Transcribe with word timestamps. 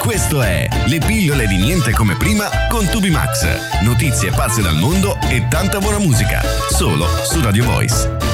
Questo 0.00 0.40
è 0.40 0.66
Le 0.86 0.98
pillole 0.98 1.46
di 1.46 1.58
niente 1.58 1.92
come 1.92 2.16
prima 2.16 2.48
con 2.70 2.86
Tubi 2.86 3.10
Max. 3.10 3.82
Notizie 3.82 4.30
pazze 4.30 4.62
dal 4.62 4.76
mondo 4.76 5.18
e 5.28 5.46
tanta 5.48 5.78
buona 5.78 5.98
musica. 5.98 6.40
Solo 6.70 7.06
su 7.22 7.40
Radio 7.42 7.64
Voice. 7.64 8.29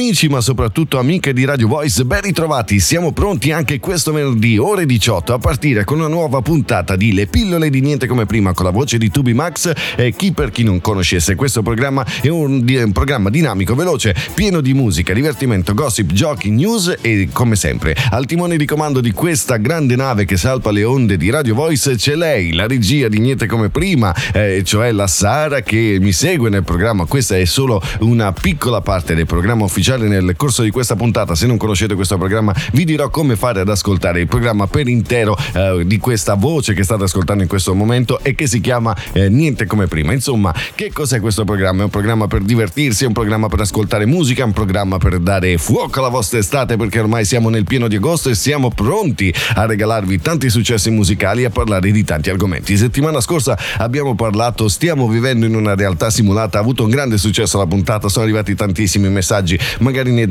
Amici, 0.00 0.28
ma 0.28 0.40
soprattutto 0.40 1.00
amiche 1.00 1.32
di 1.32 1.44
Radio 1.44 1.66
Voice, 1.66 2.04
ben 2.04 2.20
ritrovati. 2.20 2.78
Siamo 2.78 3.10
pronti 3.10 3.50
anche 3.50 3.80
questo 3.80 4.12
venerdì, 4.12 4.56
ore 4.56 4.86
18, 4.86 5.34
a 5.34 5.38
partire 5.38 5.82
con 5.82 5.98
una 5.98 6.06
nuova 6.06 6.40
puntata 6.40 6.94
di 6.94 7.12
Le 7.12 7.26
pillole 7.26 7.68
di 7.68 7.80
niente 7.80 8.06
come 8.06 8.24
prima 8.24 8.52
con 8.52 8.64
la 8.64 8.70
voce 8.70 8.96
di 8.96 9.10
Tubi 9.10 9.34
Max. 9.34 9.72
E 9.96 10.14
chi 10.14 10.30
per 10.30 10.52
chi 10.52 10.62
non 10.62 10.80
conoscesse, 10.80 11.34
questo 11.34 11.62
programma 11.62 12.06
è 12.22 12.28
un, 12.28 12.64
un 12.64 12.92
programma 12.92 13.28
dinamico, 13.28 13.74
veloce, 13.74 14.14
pieno 14.34 14.60
di 14.60 14.72
musica, 14.72 15.12
divertimento, 15.12 15.74
gossip, 15.74 16.12
giochi, 16.12 16.50
news 16.50 16.94
e 17.00 17.30
come 17.32 17.56
sempre, 17.56 17.96
al 18.10 18.24
timone 18.24 18.56
di 18.56 18.66
comando 18.66 19.00
di 19.00 19.10
questa 19.10 19.56
grande 19.56 19.96
nave 19.96 20.26
che 20.26 20.36
salpa 20.36 20.70
le 20.70 20.84
onde 20.84 21.16
di 21.16 21.28
Radio 21.28 21.56
Voice 21.56 21.96
c'è 21.96 22.14
lei, 22.14 22.52
la 22.52 22.68
regia 22.68 23.08
di 23.08 23.18
niente 23.18 23.46
come 23.46 23.68
prima, 23.68 24.14
eh, 24.32 24.62
cioè 24.64 24.92
la 24.92 25.08
Sara 25.08 25.62
che 25.62 25.98
mi 26.00 26.12
segue 26.12 26.50
nel 26.50 26.62
programma. 26.62 27.04
Questa 27.04 27.36
è 27.36 27.44
solo 27.44 27.82
una 27.98 28.32
piccola 28.32 28.80
parte 28.80 29.16
del 29.16 29.26
programma 29.26 29.64
ufficiale 29.64 29.86
ufficiale 29.88 30.08
nel 30.08 30.36
corso 30.36 30.62
di 30.62 30.70
questa 30.70 30.96
puntata. 30.96 31.34
Se 31.34 31.46
non 31.46 31.56
conoscete 31.56 31.94
questo 31.94 32.18
programma, 32.18 32.54
vi 32.72 32.84
dirò 32.84 33.08
come 33.08 33.36
fare 33.36 33.60
ad 33.60 33.68
ascoltare 33.68 34.20
il 34.20 34.26
programma 34.26 34.66
per 34.66 34.86
intero 34.86 35.36
eh, 35.54 35.82
di 35.86 35.98
questa 35.98 36.34
voce 36.34 36.74
che 36.74 36.84
state 36.84 37.04
ascoltando 37.04 37.42
in 37.42 37.48
questo 37.48 37.74
momento 37.74 38.20
e 38.22 38.34
che 38.34 38.46
si 38.46 38.60
chiama 38.60 38.94
eh, 39.12 39.28
Niente 39.30 39.64
come 39.66 39.86
prima. 39.86 40.12
Insomma, 40.12 40.54
che 40.74 40.92
cos'è 40.92 41.20
questo 41.20 41.44
programma? 41.44 41.82
È 41.82 41.84
un 41.84 41.90
programma 41.90 42.26
per 42.26 42.42
divertirsi, 42.42 43.04
è 43.04 43.06
un 43.06 43.14
programma 43.14 43.48
per 43.48 43.60
ascoltare 43.60 44.04
musica, 44.04 44.42
è 44.42 44.44
un 44.44 44.52
programma 44.52 44.98
per 44.98 45.18
dare 45.20 45.56
fuoco 45.56 46.00
alla 46.00 46.08
vostra 46.08 46.38
estate 46.38 46.76
perché 46.76 47.00
ormai 47.00 47.24
siamo 47.24 47.48
nel 47.48 47.64
pieno 47.64 47.88
di 47.88 47.96
agosto 47.96 48.28
e 48.28 48.34
siamo 48.34 48.70
pronti 48.70 49.32
a 49.54 49.64
regalarvi 49.64 50.20
tanti 50.20 50.50
successi 50.50 50.90
musicali 50.90 51.42
e 51.42 51.46
a 51.46 51.50
parlare 51.50 51.90
di 51.90 52.04
tanti 52.04 52.28
argomenti. 52.28 52.76
Settimana 52.76 53.20
scorsa 53.20 53.56
abbiamo 53.78 54.14
parlato, 54.14 54.68
stiamo 54.68 55.08
vivendo 55.08 55.46
in 55.46 55.54
una 55.54 55.74
realtà 55.74 56.10
simulata, 56.10 56.58
ha 56.58 56.60
avuto 56.60 56.84
un 56.84 56.90
grande 56.90 57.16
successo 57.16 57.56
la 57.56 57.66
puntata, 57.66 58.08
sono 58.08 58.24
arrivati 58.24 58.54
tantissimi 58.54 59.08
messaggi 59.08 59.58
magari 59.78 60.12
nel, 60.12 60.30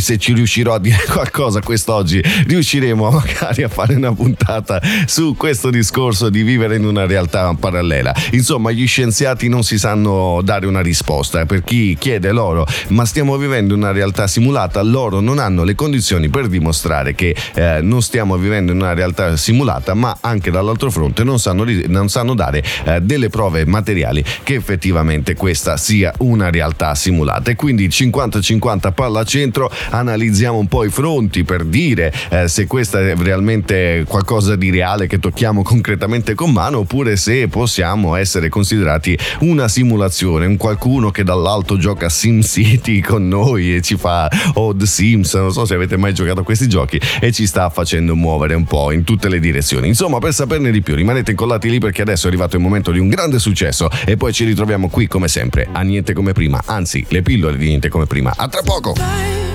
se 0.00 0.18
ci 0.18 0.32
riuscirò 0.32 0.74
a 0.74 0.78
dire 0.78 1.04
qualcosa 1.10 1.60
quest'oggi, 1.60 2.22
riusciremo 2.46 3.10
magari 3.10 3.62
a 3.62 3.68
fare 3.68 3.94
una 3.94 4.12
puntata 4.12 4.80
su 5.06 5.34
questo 5.36 5.70
discorso 5.70 6.28
di 6.28 6.42
vivere 6.42 6.76
in 6.76 6.84
una 6.84 7.06
realtà 7.06 7.54
parallela. 7.58 8.14
Insomma, 8.32 8.70
gli 8.70 8.86
scienziati 8.86 9.48
non 9.48 9.62
si 9.62 9.78
sanno 9.78 10.40
dare 10.42 10.66
una 10.66 10.80
risposta 10.80 11.46
per 11.46 11.62
chi 11.62 11.96
chiede 11.98 12.32
loro, 12.32 12.66
ma 12.88 13.04
stiamo 13.04 13.36
vivendo 13.36 13.74
una 13.74 13.92
realtà 13.92 14.26
simulata, 14.26 14.82
loro 14.82 15.20
non 15.20 15.38
hanno 15.38 15.64
le 15.64 15.74
condizioni 15.74 16.28
per 16.28 16.48
dimostrare 16.48 17.14
che 17.14 17.34
eh, 17.54 17.80
non 17.82 18.02
stiamo 18.02 18.36
vivendo 18.36 18.72
in 18.72 18.78
una 18.78 18.94
realtà 18.94 19.36
simulata, 19.36 19.94
ma 19.94 20.16
anche 20.20 20.50
dall'altro 20.50 20.90
fronte 20.90 21.24
non 21.24 21.38
sanno, 21.38 21.64
non 21.86 22.08
sanno 22.08 22.34
dare 22.34 22.62
eh, 22.84 23.00
delle 23.00 23.28
prove 23.28 23.64
materiali 23.66 24.24
che 24.42 24.54
effettivamente 24.54 25.34
questa 25.34 25.76
sia 25.76 26.12
una 26.18 26.50
realtà 26.50 26.94
simulata 26.94 27.45
e 27.50 27.54
quindi 27.54 27.88
50-50 27.88 28.92
palla 28.92 29.20
a 29.20 29.24
centro 29.24 29.70
analizziamo 29.90 30.58
un 30.58 30.66
po' 30.66 30.84
i 30.84 30.90
fronti 30.90 31.44
per 31.44 31.64
dire 31.64 32.12
eh, 32.30 32.48
se 32.48 32.66
questa 32.66 33.00
è 33.00 33.14
realmente 33.16 34.04
qualcosa 34.06 34.56
di 34.56 34.70
reale 34.70 35.06
che 35.06 35.18
tocchiamo 35.18 35.62
concretamente 35.62 36.34
con 36.34 36.52
mano 36.52 36.78
oppure 36.78 37.16
se 37.16 37.48
possiamo 37.48 38.16
essere 38.16 38.48
considerati 38.48 39.16
una 39.40 39.68
simulazione, 39.68 40.46
un 40.46 40.56
qualcuno 40.56 41.10
che 41.10 41.24
dall'alto 41.24 41.76
gioca 41.78 42.08
SimCity 42.08 43.00
con 43.00 43.28
noi 43.28 43.76
e 43.76 43.82
ci 43.82 43.96
fa 43.96 44.28
o 44.54 44.74
The 44.74 44.86
Sims, 44.86 45.34
non 45.34 45.52
so 45.52 45.64
se 45.64 45.74
avete 45.74 45.96
mai 45.96 46.14
giocato 46.14 46.40
a 46.40 46.44
questi 46.44 46.68
giochi 46.68 47.00
e 47.20 47.32
ci 47.32 47.46
sta 47.46 47.68
facendo 47.70 48.14
muovere 48.14 48.54
un 48.54 48.64
po' 48.64 48.92
in 48.92 49.04
tutte 49.04 49.28
le 49.28 49.40
direzioni. 49.40 49.88
Insomma, 49.88 50.18
per 50.18 50.32
saperne 50.32 50.70
di 50.70 50.82
più, 50.82 50.94
rimanete 50.94 51.32
incollati 51.32 51.70
lì 51.70 51.78
perché 51.78 52.02
adesso 52.02 52.26
è 52.26 52.28
arrivato 52.28 52.56
il 52.56 52.62
momento 52.62 52.90
di 52.90 52.98
un 52.98 53.08
grande 53.08 53.38
successo 53.38 53.88
e 54.04 54.16
poi 54.16 54.32
ci 54.32 54.44
ritroviamo 54.44 54.88
qui 54.88 55.06
come 55.06 55.28
sempre, 55.28 55.68
a 55.70 55.82
niente 55.82 56.12
come 56.12 56.32
prima, 56.32 56.62
anzi, 56.66 57.04
le 57.08 57.22
pillole 57.26 57.56
di 57.56 57.66
niente 57.66 57.88
come 57.88 58.06
prima. 58.06 58.32
A 58.36 58.46
tra 58.46 58.62
poco! 58.62 59.45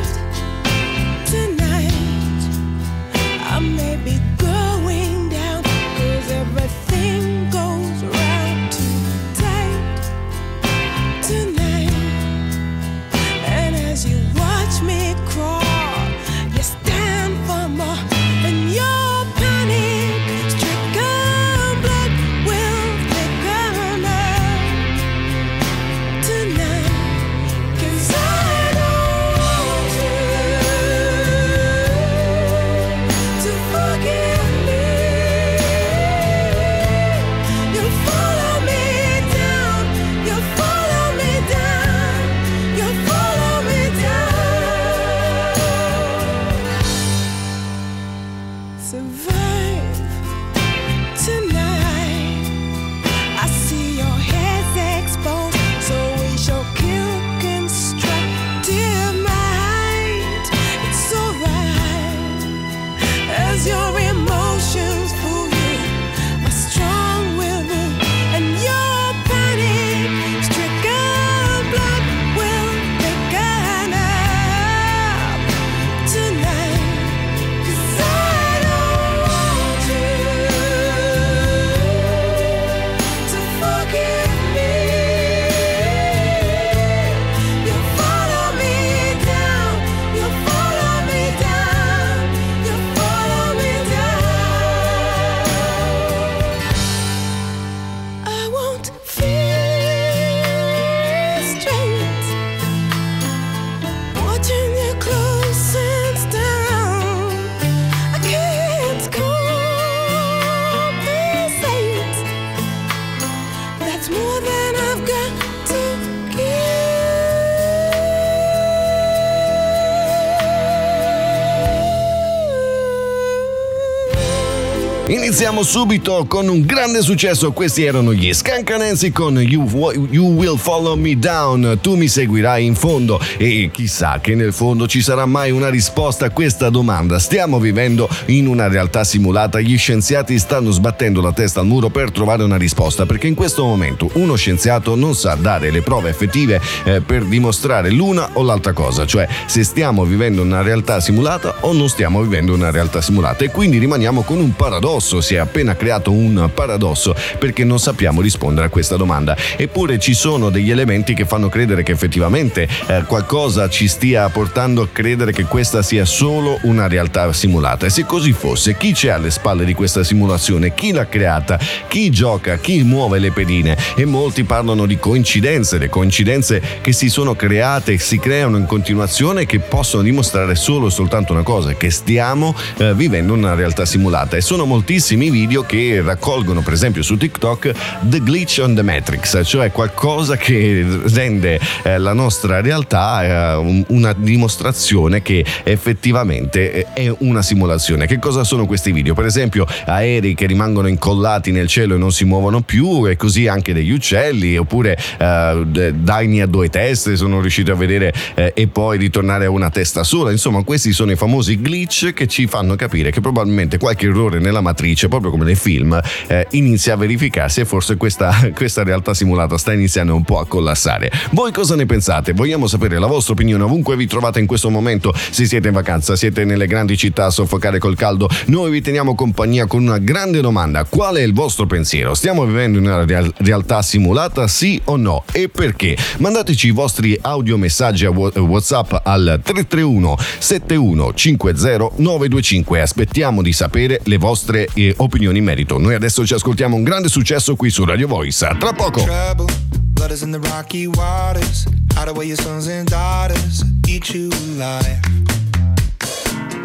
Iniziamo 125.52 125.80
subito 125.82 126.26
con 126.30 126.48
un 126.48 126.62
grande 126.62 127.02
successo, 127.02 127.52
questi 127.52 127.84
erano 127.84 128.14
gli 128.14 128.34
Scancanensi 128.34 129.12
con 129.12 129.38
you, 129.38 129.68
you, 130.10 130.32
Will 130.32 130.56
Follow 130.56 130.96
Me 130.96 131.20
Down, 131.20 131.78
tu 131.82 131.98
mi 131.98 132.08
seguirai 132.08 132.66
in 132.66 132.74
fondo 132.74 133.20
e 133.38 133.70
chissà 133.74 134.20
che 134.22 134.34
nel 134.34 134.54
fondo 134.54 134.88
ci 134.88 135.02
sarà 135.02 135.26
mai 135.26 135.52
una 135.52 135.68
risposta 135.68 136.28
a 136.28 136.30
questa 136.30 136.70
domanda. 136.70 137.20
Stiamo 137.20 137.60
vivendo 137.60 138.08
in 138.28 138.48
una 138.48 138.70
realtà 138.70 139.04
simulata, 139.04 139.60
gli 139.60 139.78
scienziati 139.78 140.40
stanno 140.40 140.72
sbattendo 140.72 141.20
la 141.20 141.34
testa 141.34 141.60
al 141.60 141.66
muro 141.66 141.90
per 141.90 142.12
trovare 142.12 142.44
una 142.44 142.56
risposta 142.56 143.06
perché 143.06 143.28
in 143.28 143.36
questo 143.36 143.66
momento 143.66 144.10
uno 144.14 144.36
scienziato 144.36 144.96
non 144.96 145.16
sa 145.16 145.36
dare 145.36 145.70
le 145.70 145.82
prove 145.82 146.12
effettive 146.12 146.62
eh, 146.86 147.02
per 147.02 147.26
dimostrare 147.26 147.90
l'una 147.90 148.30
o 148.34 148.44
l'altra 148.44 148.72
cosa, 148.72 149.06
cioè 149.06 149.28
se 149.48 149.66
stiamo 149.66 150.06
vivendo 150.06 150.44
una 150.44 150.62
realtà 150.62 151.02
simulata 151.02 151.56
o 151.60 151.74
non 151.74 151.90
stiamo 151.90 152.22
vivendo 152.22 152.54
una 152.54 152.72
realtà 152.72 153.02
simulata. 153.02 153.44
E 153.44 153.52
quindi 153.52 153.80
rimaniamo 153.80 154.22
con 154.22 154.38
un 154.38 154.56
paradosso, 154.56 155.20
si 155.20 155.36
è 155.36 155.40
appena 155.42 155.76
creato 155.76 156.12
un 156.12 156.50
paradosso 156.54 157.16
perché 157.38 157.64
non 157.64 157.80
sappiamo 157.80 158.22
rispondere 158.22 158.68
a 158.68 158.70
questa 158.70 158.96
domanda. 158.96 159.36
Eppure 159.58 160.00
ci 160.00 160.14
sono 160.14 160.50
degli 160.50 160.72
elementi 160.72 161.14
che 161.14 161.26
fanno 161.26 161.50
credere 161.50 161.84
che 161.84 161.92
effettivamente 161.92 162.68
eh, 162.88 163.04
qualcosa 163.06 163.70
ci 163.70 163.88
stia 163.88 164.30
portando 164.30 164.84
a 164.84 164.88
credere 164.92 165.32
che 165.32 165.46
questa 165.46 165.82
sia 165.82 166.06
solo 166.06 166.60
una 166.64 166.88
realtà 166.88 167.32
simulata. 167.34 167.86
E 167.86 167.90
se 167.90 168.06
così 168.06 168.34
fosse, 168.34 168.78
chi 168.78 168.94
c'è 168.94 169.10
alle 169.10 169.32
spalle 169.32 169.66
di 169.66 169.74
questa 169.74 170.04
simulazione? 170.04 170.74
Chi 170.74 170.92
l'ha 170.92 171.08
creata? 171.08 171.60
Chi 171.88 172.10
gioca? 172.10 172.58
Chi 172.58 172.84
muove 172.84 173.20
le 173.20 173.32
pedine? 173.32 173.78
E 173.96 174.06
molti 174.06 174.44
parlano 174.44 174.86
di 174.86 174.98
coincidenze, 174.98 175.78
le 175.78 175.90
coincidenze 175.90 176.62
che 176.82 176.94
si 176.94 177.10
sono 177.10 177.36
create 177.36 177.94
e 177.94 178.00
si 178.00 178.20
creano 178.20 178.58
in 178.58 178.66
continuazione 178.66 179.46
che 179.46 179.60
possono 179.60 180.04
dimostrare 180.04 180.56
solo 180.56 180.88
e 180.88 180.92
soltanto 180.92 181.34
una 181.34 181.44
cosa, 181.44 181.74
che 181.74 181.90
stiamo 181.90 182.56
eh, 182.78 182.94
vivendo 182.94 183.34
una 183.34 183.56
realtà 183.56 183.86
simulata. 183.86 184.38
E 184.38 184.42
sono 184.42 184.66
moltissimi 184.66 185.31
video 185.32 185.64
che 185.64 186.02
raccolgono, 186.04 186.62
per 186.62 186.74
esempio 186.74 187.02
su 187.02 187.18
TikTok, 187.18 187.72
The 188.02 188.22
Glitch 188.22 188.60
on 188.62 188.76
the 188.76 188.84
Matrix, 188.84 189.44
cioè 189.46 189.72
qualcosa 189.72 190.38
che 190.38 190.86
rende 191.14 191.60
eh, 191.84 191.98
la 191.98 192.14
nostra 192.14 192.62
realtà 192.62 193.56
eh, 193.56 193.86
una 193.88 194.14
dimostrazione 194.14 195.22
che 195.22 195.44
effettivamente 195.64 196.74
eh, 196.74 196.88
è 196.94 197.16
una 197.20 197.42
simulazione. 197.42 198.06
Che 198.06 198.20
cosa 198.20 198.44
sono 198.44 198.66
questi 198.66 198.92
video? 198.92 199.14
Per 199.14 199.26
esempio 199.26 199.66
aerei 199.86 200.36
che 200.36 200.46
rimangono 200.46 200.88
incollati 200.88 201.52
nel 201.52 201.68
cielo 201.68 201.96
e 201.96 201.98
non 201.98 202.12
si 202.12 202.26
muovono 202.26 202.62
più 202.62 203.08
e 203.08 203.16
così 203.16 203.48
anche 203.48 203.74
degli 203.74 203.92
uccelli 203.92 204.58
oppure 204.58 204.98
eh, 205.18 205.94
daini 205.96 206.42
a 206.42 206.46
due 206.46 206.70
teste 206.70 207.16
sono 207.16 207.40
riuscito 207.40 207.72
a 207.72 207.76
vedere 207.76 208.14
eh, 208.36 208.52
e 208.56 208.68
poi 208.68 208.98
ritornare 208.98 209.46
a 209.46 209.50
una 209.50 209.70
testa 209.70 210.04
sola. 210.04 210.32
Insomma 210.32 210.64
questi 210.64 210.92
sono 210.92 211.12
i 211.12 211.16
famosi 211.16 211.60
glitch 211.62 212.14
che 212.14 212.28
ci 212.28 212.48
fanno 212.48 212.76
capire 212.76 213.12
che 213.12 213.22
probabilmente 213.22 213.78
qualche 213.78 214.08
errore 214.08 214.40
nella 214.40 214.62
matrice, 214.62 215.08
proprio 215.22 215.32
come 215.32 215.46
nei 215.46 215.56
film, 215.56 216.00
eh, 216.28 216.48
inizia 216.52 216.94
a 216.94 216.98
verificarsi 216.98 217.62
e 217.62 217.66
forse 217.66 217.96
questa, 217.96 218.52
questa 218.54 218.84
realtà 218.84 219.14
simulata 219.14 219.58
sta 219.58 219.72
iniziando 219.72 220.14
un 220.16 220.24
po' 220.24 220.40
a 220.40 220.46
collassare. 220.46 221.12
Voi 221.32 221.52
cosa 221.52 221.76
ne 221.76 221.86
pensate? 221.86 222.34
Vogliamo 222.34 222.68
sapere 222.68 223.00
la 223.00 223.08
vostra 223.08 223.34
opinione 223.34 223.64
ovunque 223.64 223.96
vi 223.96 224.08
trovate 224.08 224.40
in 224.40 224.48
questo 224.48 224.70
momento, 224.70 225.14
se 225.16 225.46
siete 225.46 225.70
in 225.70 225.74
vacanza, 225.74 226.16
siete 226.16 226.44
nelle 226.44 226.68
grandi 226.68 226.98
città 226.98 227.26
a 227.26 227.30
soffocare 227.30 227.80
col 227.80 227.96
caldo, 227.96 228.28
noi 228.48 228.72
vi 228.72 228.82
teniamo 228.82 229.16
compagnia 229.16 229.66
con 229.68 229.84
una 229.84 230.00
grande 230.00 230.42
domanda. 230.42 230.84
Qual 230.86 231.16
è 231.16 231.22
il 231.22 231.34
vostro 231.34 231.66
pensiero? 231.66 232.14
Stiamo 232.14 232.46
vivendo 232.46 232.80
in 232.80 232.86
una 232.86 233.06
real- 233.06 233.34
realtà 233.38 233.82
simulata, 233.82 234.48
sì 234.48 234.82
o 234.86 234.98
no? 234.98 235.24
E 235.32 235.48
perché? 235.48 235.96
Mandateci 236.18 236.68
i 236.68 236.72
vostri 236.72 237.18
audio 237.22 237.58
messaggi 237.58 238.06
a 238.06 238.10
WhatsApp 238.10 238.94
al 239.04 239.40
331 239.44 240.18
71 240.40 241.14
50 241.14 241.92
925. 241.96 242.82
Aspettiamo 242.82 243.42
di 243.42 243.54
sapere 243.54 244.00
le 244.04 244.18
vostre 244.18 244.68
eh, 244.74 244.94
opinioni 245.04 245.40
in 245.40 245.44
merito. 245.44 245.78
Noi 245.78 245.96
adesso 245.96 246.26
ci 246.26 246.34
ascoltiamo 246.34 246.76
un 246.76 246.84
grande 246.84 247.10
successo 247.10 247.56
qui 247.56 247.70
su 247.70 247.84
Radio 247.86 248.08
Voice. 248.08 248.56
Tra 248.60 248.74
poco. 248.74 249.06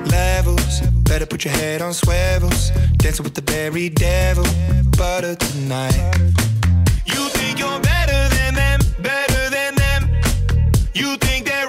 Levels. 0.08 0.82
Better 1.02 1.26
put 1.26 1.44
your 1.44 1.54
head 1.54 1.80
on 1.82 1.92
swivels. 1.92 2.70
Dancing 2.96 3.24
with 3.24 3.34
the 3.34 3.42
berry 3.42 3.90
devil. 3.90 4.44
Butter 4.96 5.36
tonight. 5.36 5.96
You 7.04 7.28
think 7.30 7.58
you're 7.58 7.80
better 7.80 8.28
than 8.28 8.54
them, 8.54 8.80
better 9.02 9.50
than 9.50 9.74
them. 9.74 10.08
You 10.94 11.16
think 11.18 11.46
they're 11.46 11.68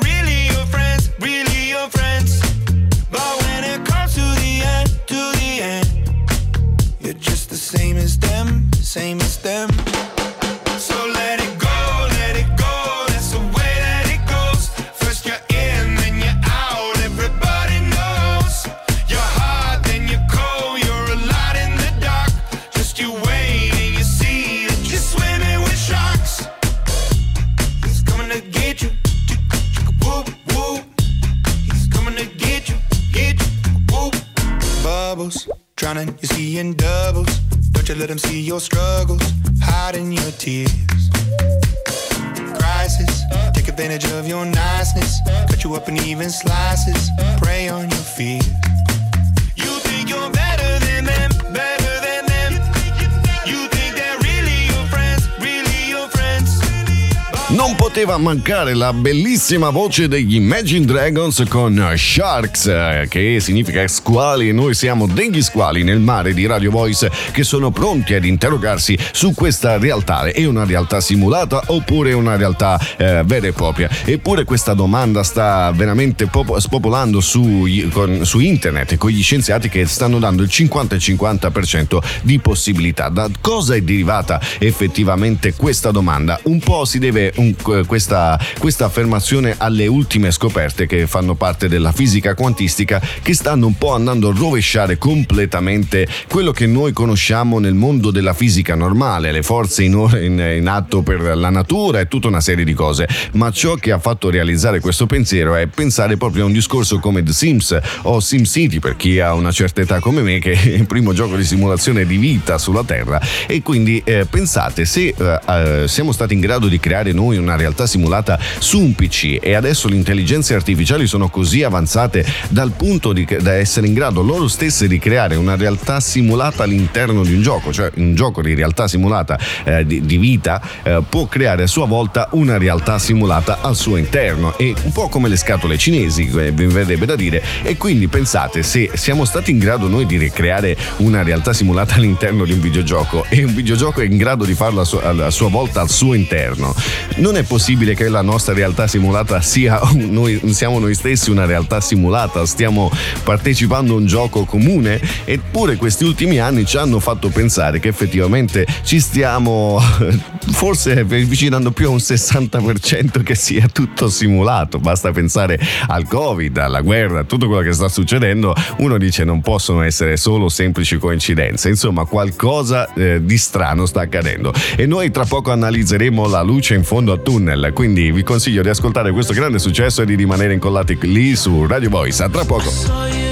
mancare 58.48 58.76
la 58.76 58.94
bellissima 58.94 59.27
voce 59.72 60.08
degli 60.08 60.36
Imagine 60.36 60.86
Dragons 60.86 61.44
con 61.50 61.94
Sharks, 61.96 63.08
che 63.10 63.40
significa 63.40 63.88
squali 63.88 64.50
e 64.50 64.52
noi 64.52 64.76
siamo 64.76 65.08
degli 65.08 65.42
squali 65.42 65.84
nel 65.84 66.00
mare 66.00 66.34
di 66.34 66.46
Radio 66.46 66.70
Voice 66.70 67.12
che 67.32 67.44
sono 67.44 67.72
pronti 67.72 68.14
ad 68.14 68.26
interrogarsi 68.26 68.98
su 69.12 69.34
questa 69.34 69.80
realtà. 69.80 70.26
È 70.26 70.46
una 70.46 70.66
realtà 70.66 71.02
simulata 71.02 71.64
oppure 71.68 72.14
una 72.14 72.36
realtà 72.36 72.80
eh, 72.98 73.24
vera 73.26 73.48
e 73.48 73.54
propria? 73.54 73.90
Eppure 74.06 74.44
questa 74.44 74.74
domanda 74.74 75.24
sta 75.24 75.72
veramente 75.72 76.28
pop- 76.28 76.58
spopolando 76.58 77.20
su, 77.20 77.66
con, 77.92 78.24
su 78.24 78.40
internet 78.40 78.98
con 78.98 79.10
gli 79.10 79.22
scienziati 79.24 79.68
che 79.68 79.86
stanno 79.88 80.20
dando 80.20 80.44
il 80.44 80.50
50 80.50 80.96
e 80.96 81.00
50% 81.00 81.98
di 82.22 82.40
possibilità. 82.40 83.10
Da 83.10 83.30
cosa 83.42 83.74
è 83.74 83.82
derivata 83.82 84.40
effettivamente 84.60 85.54
questa 85.54 85.92
domanda? 85.92 86.40
Un 86.44 86.60
po' 86.60 86.86
si 86.86 87.00
deve 87.00 87.34
un 87.38 87.48
un, 87.48 87.86
questa, 87.86 88.40
questa 88.60 88.86
affermazione 88.86 89.26
alle 89.58 89.88
ultime 89.88 90.32
scoperte 90.32 90.86
che 90.86 91.06
fanno 91.06 91.36
parte 91.36 91.68
della 91.68 91.92
fisica 91.92 92.34
quantistica 92.34 93.02
che 93.22 93.34
stanno 93.34 93.68
un 93.68 93.78
po' 93.78 93.94
andando 93.94 94.30
a 94.30 94.34
rovesciare 94.34 94.98
completamente 94.98 96.08
quello 96.30 96.52
che 96.52 96.66
noi 96.66 96.94
conosciamo 96.94 97.60
nel 97.60 97.74
mondo 97.74 98.10
della 98.10 98.34
fisica 98.34 98.76
normale, 98.76 99.34
le 99.34 99.44
forze 99.44 99.84
in, 99.84 99.92
in, 100.22 100.54
in 100.58 100.68
atto 100.70 101.02
per 101.02 101.36
la 101.36 101.50
natura 101.50 102.00
e 102.00 102.08
tutta 102.08 102.30
una 102.30 102.40
serie 102.40 102.64
di 102.64 102.74
cose. 102.74 103.06
Ma 103.34 103.52
ciò 103.52 103.76
che 103.76 103.92
ha 103.92 104.00
fatto 104.00 104.30
realizzare 104.30 104.80
questo 104.80 105.08
pensiero 105.08 105.56
è 105.56 105.68
pensare 105.68 106.16
proprio 106.16 106.44
a 106.44 106.46
un 106.46 106.54
discorso 106.54 107.00
come 107.00 107.22
The 107.22 107.34
Sims 107.34 107.78
o 108.04 108.22
SimCity 108.22 108.80
per 108.80 108.96
chi 108.96 109.20
ha 109.20 109.34
una 109.34 109.52
certa 109.52 109.82
età 109.82 110.00
come 110.00 110.22
me 110.22 110.40
che 110.40 110.54
è 110.54 110.68
il 110.70 110.86
primo 110.86 111.12
gioco 111.12 111.36
di 111.36 111.44
simulazione 111.44 112.06
di 112.06 112.16
vita 112.16 112.58
sulla 112.58 112.86
Terra 112.86 113.20
e 113.46 113.62
quindi 113.62 114.02
eh, 114.06 114.26
pensate 114.26 114.86
se 114.86 115.14
eh, 115.18 115.40
eh 115.48 115.86
siamo 115.88 116.14
stati 116.14 116.34
in 116.34 116.40
grado 116.40 116.70
di 116.70 116.80
creare 116.80 117.12
noi 117.12 117.36
una 117.36 117.58
realtà 117.58 117.86
simulata 117.86 118.40
su 118.60 118.80
un 118.80 118.96
PC 118.96 119.17
e 119.26 119.56
adesso 119.56 119.88
le 119.88 119.96
intelligenze 119.96 120.54
artificiali 120.54 121.08
sono 121.08 121.30
così 121.30 121.64
avanzate 121.64 122.24
dal 122.50 122.72
punto 122.72 123.14
di, 123.14 123.26
da 123.42 123.54
essere 123.54 123.88
in 123.88 123.94
grado 123.94 124.22
loro 124.22 124.48
stesse 124.48 124.88
di 124.88 125.00
creare 125.00 125.36
una 125.36 125.56
realtà 125.56 126.00
simulata 126.00 126.64
all'interno 126.64 127.24
di 127.24 127.34
un 127.34 127.42
gioco, 127.42 127.74
cioè 127.74 127.92
un 127.96 128.14
gioco 128.14 128.44
di 128.44 128.54
realtà 128.54 128.88
simulata 128.88 129.40
eh, 129.64 129.86
di, 129.86 130.06
di, 130.06 130.18
vita 130.18 130.62
eh, 130.84 131.02
può 131.08 131.26
creare 131.26 131.64
a 131.64 131.68
sua 131.68 131.88
volta 131.88 132.28
una 132.32 132.58
realtà 132.58 133.00
simulata 133.00 133.60
al 133.62 133.76
suo 133.76 133.98
interno. 133.98 134.56
E 134.56 134.76
un 134.84 134.92
po' 134.92 135.10
come 135.10 135.30
le 135.30 135.36
scatole 135.36 135.78
cinesi, 135.78 136.30
eh, 136.38 136.52
ben 136.52 136.70
verrebbe 136.70 137.08
da 137.08 137.16
dire, 137.16 137.44
e 137.64 137.76
quindi 137.76 138.08
pensate 138.08 138.62
se 138.62 138.92
siamo 138.94 139.26
stati 139.26 139.50
in 139.50 139.58
grado 139.58 139.88
noi 139.88 140.06
di 140.06 140.18
ricreare 140.18 140.78
una 140.98 141.24
realtà 141.24 141.54
simulata 141.54 141.96
all'interno 141.96 142.46
di 142.46 142.52
un 142.52 142.60
videogioco 142.60 143.26
e 143.30 143.44
un 143.44 143.56
videogioco 143.56 144.02
è 144.02 144.06
in 144.06 144.18
grado 144.18 144.46
di 144.46 144.54
farlo 144.54 144.82
a 144.82 144.86
sua, 144.86 145.02
a 145.26 145.30
sua 145.32 145.50
volta 145.50 145.82
al 145.82 145.90
suo 145.90 146.14
interno, 146.14 146.76
non 147.16 147.36
è 147.36 147.42
possibile 147.42 147.96
che 147.96 148.08
la 148.10 148.22
nostra 148.22 148.54
realtà 148.54 148.86
simulata 148.86 149.06
sia 149.42 149.80
noi, 149.94 150.42
siamo 150.54 150.80
noi 150.80 150.94
stessi 150.94 151.30
una 151.30 151.46
realtà 151.46 151.80
simulata, 151.82 152.46
stiamo 152.46 152.92
partecipando 153.24 153.94
a 153.94 153.98
un 153.98 154.06
gioco 154.06 154.46
comune, 154.46 155.00
eppure 155.26 155.76
questi 155.76 156.04
ultimi 156.04 156.40
anni 156.40 156.66
ci 156.66 156.78
hanno 156.78 157.00
fatto 157.00 157.30
pensare 157.30 157.80
che 157.80 157.88
effettivamente 157.88 158.66
ci 158.84 159.00
stiamo 159.00 159.80
forse 160.52 161.00
avvicinando 161.00 161.72
più 161.72 161.88
a 161.88 161.92
un 161.92 161.98
60% 161.98 163.24
che 163.24 163.36
sia 163.36 163.68
tutto 163.72 164.10
simulato, 164.10 164.80
basta 164.80 165.12
pensare 165.12 165.60
al 165.88 166.08
Covid, 166.08 166.58
alla 166.58 166.82
guerra, 166.82 167.20
a 167.20 167.24
tutto 167.24 167.48
quello 167.48 167.62
che 167.62 167.74
sta 167.74 167.90
succedendo, 167.90 168.56
uno 168.78 168.98
dice 168.98 169.24
non 169.24 169.42
possono 169.42 169.82
essere 169.82 170.18
solo 170.18 170.50
semplici 170.50 170.98
coincidenze, 170.98 171.70
insomma 171.70 172.06
qualcosa 172.06 172.94
eh, 172.94 173.24
di 173.24 173.38
strano 173.38 173.86
sta 173.86 174.02
accadendo. 174.02 174.54
E 174.76 174.86
noi 174.86 175.12
tra 175.12 175.26
poco 175.26 175.52
analizzeremo 175.52 176.28
la 176.28 176.42
luce 176.42 176.76
in 176.76 176.84
fondo 176.84 177.12
a 177.12 177.18
tunnel. 177.18 177.72
Quindi 177.74 178.12
vi 178.12 178.24
consiglio 178.24 178.62
di 178.62 178.70
ascoltare 178.98 179.12
questo 179.12 179.34
grande 179.34 179.60
successo 179.60 180.02
e 180.02 180.06
di 180.06 180.16
rimanere 180.16 180.54
incollati 180.54 180.98
lì 181.02 181.36
su 181.36 181.66
Radio 181.66 181.90
Voice. 181.90 182.24
A 182.24 182.30
tra 182.30 182.46
poco. 182.46 183.27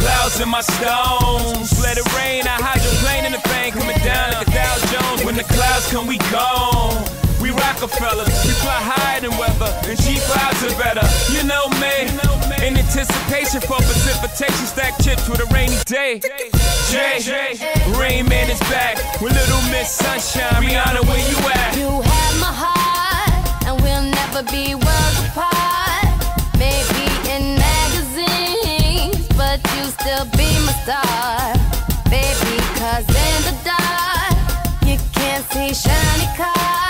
We 7.38 7.50
Rockefellers, 7.52 8.44
we 8.44 8.52
fly 8.54 8.80
higher 8.80 9.20
than 9.20 9.36
weather, 9.38 9.70
and 9.86 9.96
cheap 10.00 10.18
vibes 10.24 10.64
are 10.64 10.74
better. 10.82 11.06
You 11.30 11.44
know 11.44 11.68
me, 11.78 12.08
in 12.66 12.76
anticipation 12.76 13.60
for 13.60 13.76
precipitation, 13.76 14.66
stack 14.66 14.96
chips 15.00 15.28
with 15.28 15.40
a 15.40 15.46
rainy 15.54 15.76
day. 15.84 16.20
Jay, 16.90 17.20
Rain 18.00 18.26
Man 18.26 18.50
is 18.50 18.58
back 18.70 18.96
with 19.20 19.34
Little 19.34 19.60
Miss 19.70 19.92
Sunshine. 19.92 20.64
Rihanna, 20.64 21.06
where 21.06 21.28
you 21.28 21.36
at? 21.52 21.76
You 21.76 22.00
have 22.00 22.40
my 22.40 22.52
heart, 22.52 23.66
and 23.66 23.80
we'll 23.82 24.02
never 24.02 24.42
be 24.50 24.74
worlds 24.74 25.28
apart. 25.28 25.55
Still 30.06 30.24
be 30.38 30.50
my 30.64 30.72
star, 30.84 31.52
baby. 32.08 32.56
Cause 32.78 33.08
in 33.26 33.38
the 33.48 33.54
dark, 33.64 34.36
you 34.86 34.96
can't 35.12 35.44
see 35.50 35.74
shiny 35.74 36.28
cars, 36.36 36.85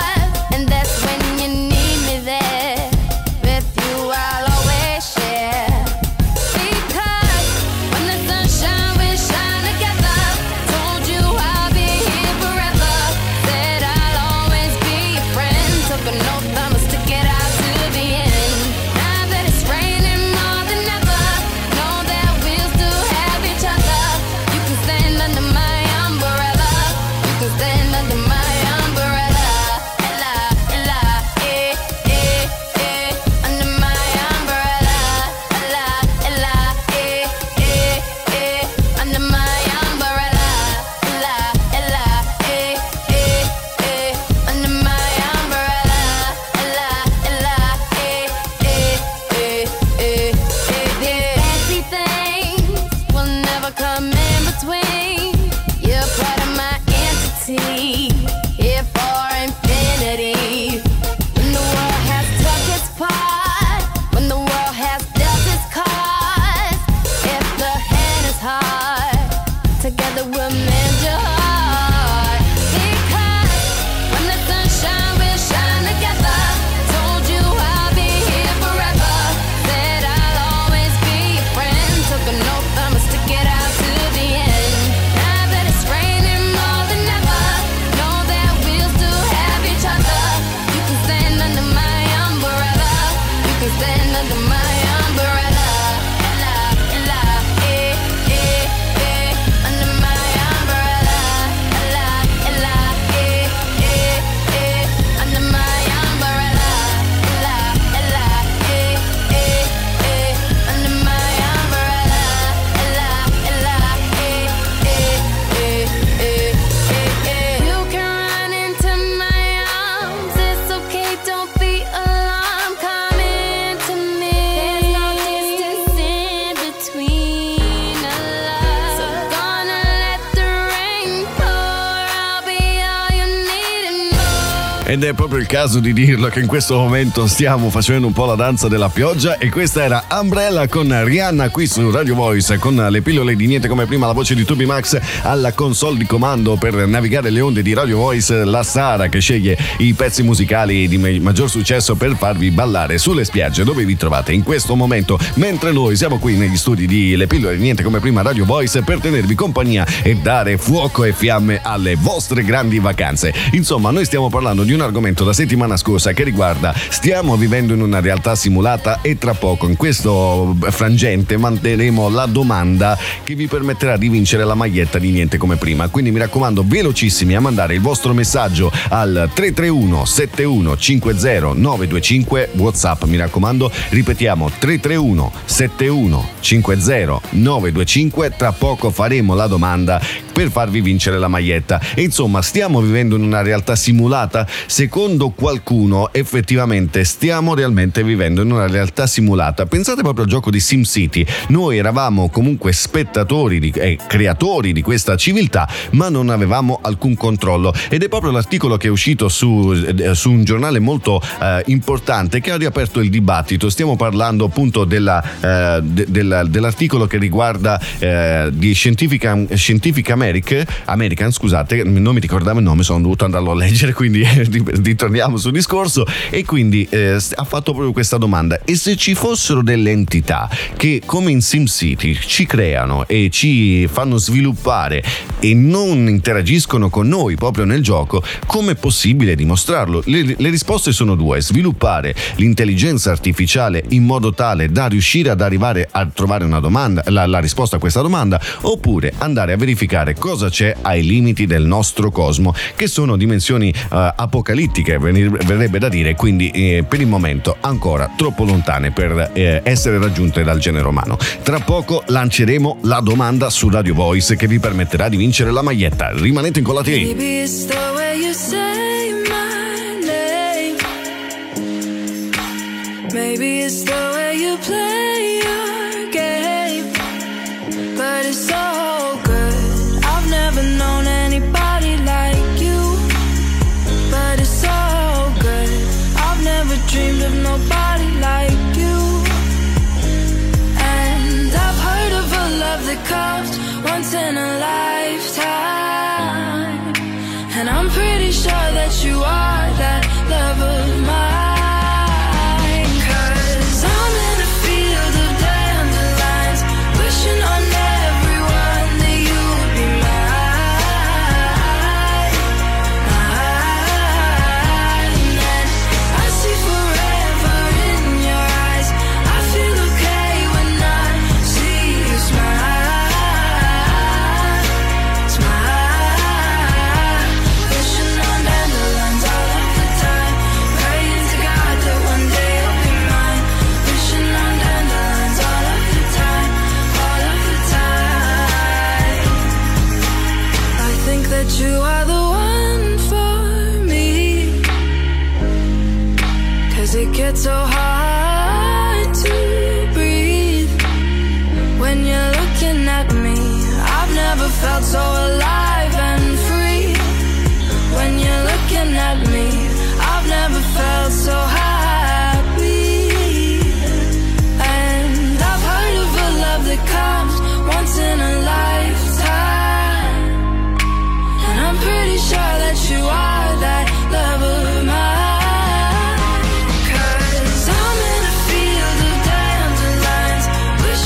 Ed 134.96 135.04
è 135.04 135.12
proprio 135.12 135.38
il 135.38 135.46
caso 135.46 135.78
di 135.78 135.92
dirlo 135.92 136.28
che 136.28 136.40
in 136.40 136.46
questo 136.46 136.74
momento 136.74 137.26
stiamo 137.26 137.68
facendo 137.68 138.06
un 138.06 138.14
po' 138.14 138.24
la 138.24 138.34
danza 138.34 138.66
della 138.66 138.88
pioggia 138.88 139.36
e 139.36 139.50
questa 139.50 139.84
era 139.84 140.04
Umbrella 140.08 140.68
con 140.68 141.04
Rihanna 141.04 141.50
qui 141.50 141.66
su 141.66 141.90
Radio 141.90 142.14
Voice 142.14 142.56
con 142.56 142.74
le 142.74 143.02
pillole 143.02 143.36
di 143.36 143.46
niente 143.46 143.68
come 143.68 143.84
prima 143.84 144.06
la 144.06 144.14
voce 144.14 144.34
di 144.34 144.46
Tubi 144.46 144.64
Max 144.64 144.98
alla 145.20 145.52
console 145.52 145.98
di 145.98 146.06
comando 146.06 146.56
per 146.56 146.86
navigare 146.86 147.28
le 147.28 147.42
onde 147.42 147.60
di 147.60 147.74
Radio 147.74 147.98
Voice 147.98 148.42
la 148.42 148.62
Sara 148.62 149.08
che 149.08 149.18
sceglie 149.18 149.58
i 149.80 149.92
pezzi 149.92 150.22
musicali 150.22 150.88
di 150.88 150.96
maggior 151.18 151.50
successo 151.50 151.94
per 151.94 152.16
farvi 152.16 152.50
ballare 152.50 152.96
sulle 152.96 153.26
spiagge 153.26 153.64
dove 153.64 153.84
vi 153.84 153.98
trovate 153.98 154.32
in 154.32 154.42
questo 154.42 154.76
momento 154.76 155.18
mentre 155.34 155.72
noi 155.72 155.94
siamo 155.94 156.18
qui 156.18 156.36
negli 156.36 156.56
studi 156.56 156.86
di 156.86 157.16
Le 157.16 157.26
pillole 157.26 157.58
di 157.58 157.62
niente 157.62 157.82
come 157.82 158.00
prima 158.00 158.22
Radio 158.22 158.46
Voice 158.46 158.80
per 158.80 159.00
tenervi 159.00 159.34
compagnia 159.34 159.86
e 160.02 160.14
dare 160.14 160.56
fuoco 160.56 161.04
e 161.04 161.12
fiamme 161.12 161.60
alle 161.62 161.96
vostre 161.96 162.42
grandi 162.42 162.78
vacanze. 162.78 163.34
Insomma, 163.52 163.90
noi 163.90 164.06
stiamo 164.06 164.30
parlando 164.30 164.62
di 164.62 164.72
un 164.72 164.84
argomento 164.86 165.24
da 165.24 165.32
settimana 165.32 165.76
scorsa 165.76 166.12
che 166.12 166.24
riguarda 166.24 166.74
stiamo 166.88 167.36
vivendo 167.36 167.74
in 167.74 167.82
una 167.82 168.00
realtà 168.00 168.34
simulata 168.34 169.00
e 169.02 169.18
tra 169.18 169.34
poco 169.34 169.68
in 169.68 169.76
questo 169.76 170.56
frangente 170.70 171.36
manterremo 171.36 172.08
la 172.08 172.26
domanda 172.26 172.96
che 173.22 173.34
vi 173.34 173.46
permetterà 173.46 173.96
di 173.96 174.08
vincere 174.08 174.44
la 174.44 174.54
maglietta 174.54 174.98
di 174.98 175.10
niente 175.10 175.36
come 175.36 175.56
prima. 175.56 175.88
Quindi 175.88 176.10
mi 176.10 176.18
raccomando 176.18 176.64
velocissimi 176.66 177.34
a 177.34 177.40
mandare 177.40 177.74
il 177.74 177.80
vostro 177.80 178.14
messaggio 178.14 178.70
al 178.88 179.30
331 179.32 180.04
71 180.04 180.76
50 180.76 181.54
925 181.54 182.50
WhatsApp, 182.52 183.04
mi 183.04 183.16
raccomando, 183.16 183.70
ripetiamo 183.90 184.50
331 184.58 185.32
71 185.44 186.28
50 186.40 187.20
925, 187.30 188.34
tra 188.36 188.52
poco 188.52 188.90
faremo 188.90 189.34
la 189.34 189.46
domanda 189.46 190.00
per 190.36 190.50
farvi 190.50 190.82
vincere 190.82 191.18
la 191.18 191.28
maglietta. 191.28 191.80
E 191.94 192.02
insomma, 192.02 192.42
stiamo 192.42 192.82
vivendo 192.82 193.16
in 193.16 193.22
una 193.22 193.40
realtà 193.40 193.74
simulata? 193.74 194.46
Secondo 194.66 195.30
qualcuno, 195.30 196.12
effettivamente 196.12 197.04
stiamo 197.04 197.54
realmente 197.54 198.04
vivendo 198.04 198.42
in 198.42 198.50
una 198.50 198.66
realtà 198.66 199.06
simulata. 199.06 199.64
Pensate 199.64 200.02
proprio 200.02 200.24
al 200.24 200.30
gioco 200.30 200.50
di 200.50 200.60
SimCity. 200.60 201.24
Noi 201.48 201.78
eravamo 201.78 202.28
comunque 202.28 202.74
spettatori 202.74 203.72
e 203.74 203.92
eh, 203.92 203.98
creatori 204.06 204.74
di 204.74 204.82
questa 204.82 205.16
civiltà, 205.16 205.66
ma 205.92 206.10
non 206.10 206.28
avevamo 206.28 206.80
alcun 206.82 207.16
controllo. 207.16 207.72
Ed 207.88 208.02
è 208.02 208.08
proprio 208.10 208.30
l'articolo 208.30 208.76
che 208.76 208.88
è 208.88 208.90
uscito 208.90 209.30
su, 209.30 209.72
eh, 209.72 210.14
su 210.14 210.30
un 210.30 210.44
giornale 210.44 210.80
molto 210.80 211.18
eh, 211.40 211.62
importante 211.68 212.42
che 212.42 212.50
ha 212.50 212.58
riaperto 212.58 213.00
il 213.00 213.08
dibattito. 213.08 213.70
Stiamo 213.70 213.96
parlando 213.96 214.44
appunto 214.44 214.84
della, 214.84 215.22
eh, 215.40 215.80
de, 215.82 216.04
della, 216.10 216.44
dell'articolo 216.44 217.06
che 217.06 217.16
riguarda 217.16 217.80
eh, 217.98 218.50
di 218.52 218.74
scientifica, 218.74 219.34
scientificamente 219.54 220.24
America, 220.26 220.66
American, 220.86 221.30
scusate, 221.30 221.84
non 221.84 222.14
mi 222.14 222.20
ricordavo 222.20 222.58
il 222.58 222.64
nome, 222.64 222.82
sono 222.82 223.00
dovuto 223.00 223.24
andarlo 223.24 223.52
a 223.52 223.54
leggere, 223.54 223.92
quindi 223.92 224.26
ritorniamo 224.26 225.36
sul 225.36 225.52
discorso. 225.52 226.04
E 226.30 226.44
quindi 226.44 226.86
eh, 226.90 227.16
ha 227.34 227.44
fatto 227.44 227.70
proprio 227.70 227.92
questa 227.92 228.16
domanda: 228.16 228.60
e 228.64 228.74
se 228.74 228.96
ci 228.96 229.14
fossero 229.14 229.62
delle 229.62 229.92
entità 229.92 230.50
che, 230.76 231.02
come 231.06 231.30
in 231.30 231.40
SimCity, 231.40 232.18
ci 232.18 232.44
creano 232.44 233.06
e 233.06 233.28
ci 233.30 233.86
fanno 233.86 234.16
sviluppare 234.16 235.02
e 235.38 235.54
non 235.54 236.08
interagiscono 236.08 236.90
con 236.90 237.06
noi 237.06 237.36
proprio 237.36 237.64
nel 237.64 237.82
gioco, 237.82 238.22
com'è 238.46 238.74
possibile 238.74 239.36
dimostrarlo? 239.36 240.02
Le, 240.06 240.34
le 240.36 240.50
risposte 240.50 240.90
sono 240.90 241.14
due: 241.14 241.40
sviluppare 241.40 242.14
l'intelligenza 242.36 243.12
artificiale 243.12 243.84
in 243.90 244.04
modo 244.04 244.34
tale 244.34 244.70
da 244.70 244.86
riuscire 244.88 245.30
ad 245.30 245.40
arrivare 245.40 245.88
a 245.88 246.04
trovare 246.06 246.44
una 246.44 246.58
domanda, 246.58 247.04
la, 247.06 247.26
la 247.26 247.38
risposta 247.38 247.76
a 247.76 247.78
questa 247.78 248.00
domanda, 248.00 248.40
oppure 248.62 249.12
andare 249.18 249.52
a 249.52 249.56
verificare 249.56 250.14
cosa 250.18 250.48
c'è 250.48 250.74
ai 250.82 251.04
limiti 251.04 251.46
del 251.46 251.64
nostro 251.64 252.10
cosmo, 252.10 252.54
che 252.74 252.86
sono 252.86 253.16
dimensioni 253.16 253.72
uh, 253.74 254.12
apocalittiche, 254.16 254.98
verrebbe 254.98 255.78
da 255.78 255.88
dire, 255.88 256.14
quindi 256.14 256.50
eh, 256.50 256.84
per 256.86 257.00
il 257.00 257.06
momento 257.06 257.56
ancora 257.60 258.10
troppo 258.16 258.44
lontane 258.44 258.90
per 258.90 259.30
eh, 259.34 259.60
essere 259.62 259.98
raggiunte 259.98 260.42
dal 260.42 260.58
genere 260.58 260.86
umano. 260.86 261.16
Tra 261.42 261.60
poco 261.60 262.02
lanceremo 262.06 262.78
la 262.82 263.00
domanda 263.00 263.50
su 263.50 263.68
Radio 263.68 263.94
Voice 263.94 264.36
che 264.36 264.46
vi 264.46 264.58
permetterà 264.58 265.08
di 265.08 265.16
vincere 265.16 265.50
la 265.50 265.62
maglietta. 265.62 266.10
Rimanete 266.12 266.58
incollati 266.60 266.90
lì. 266.90 267.14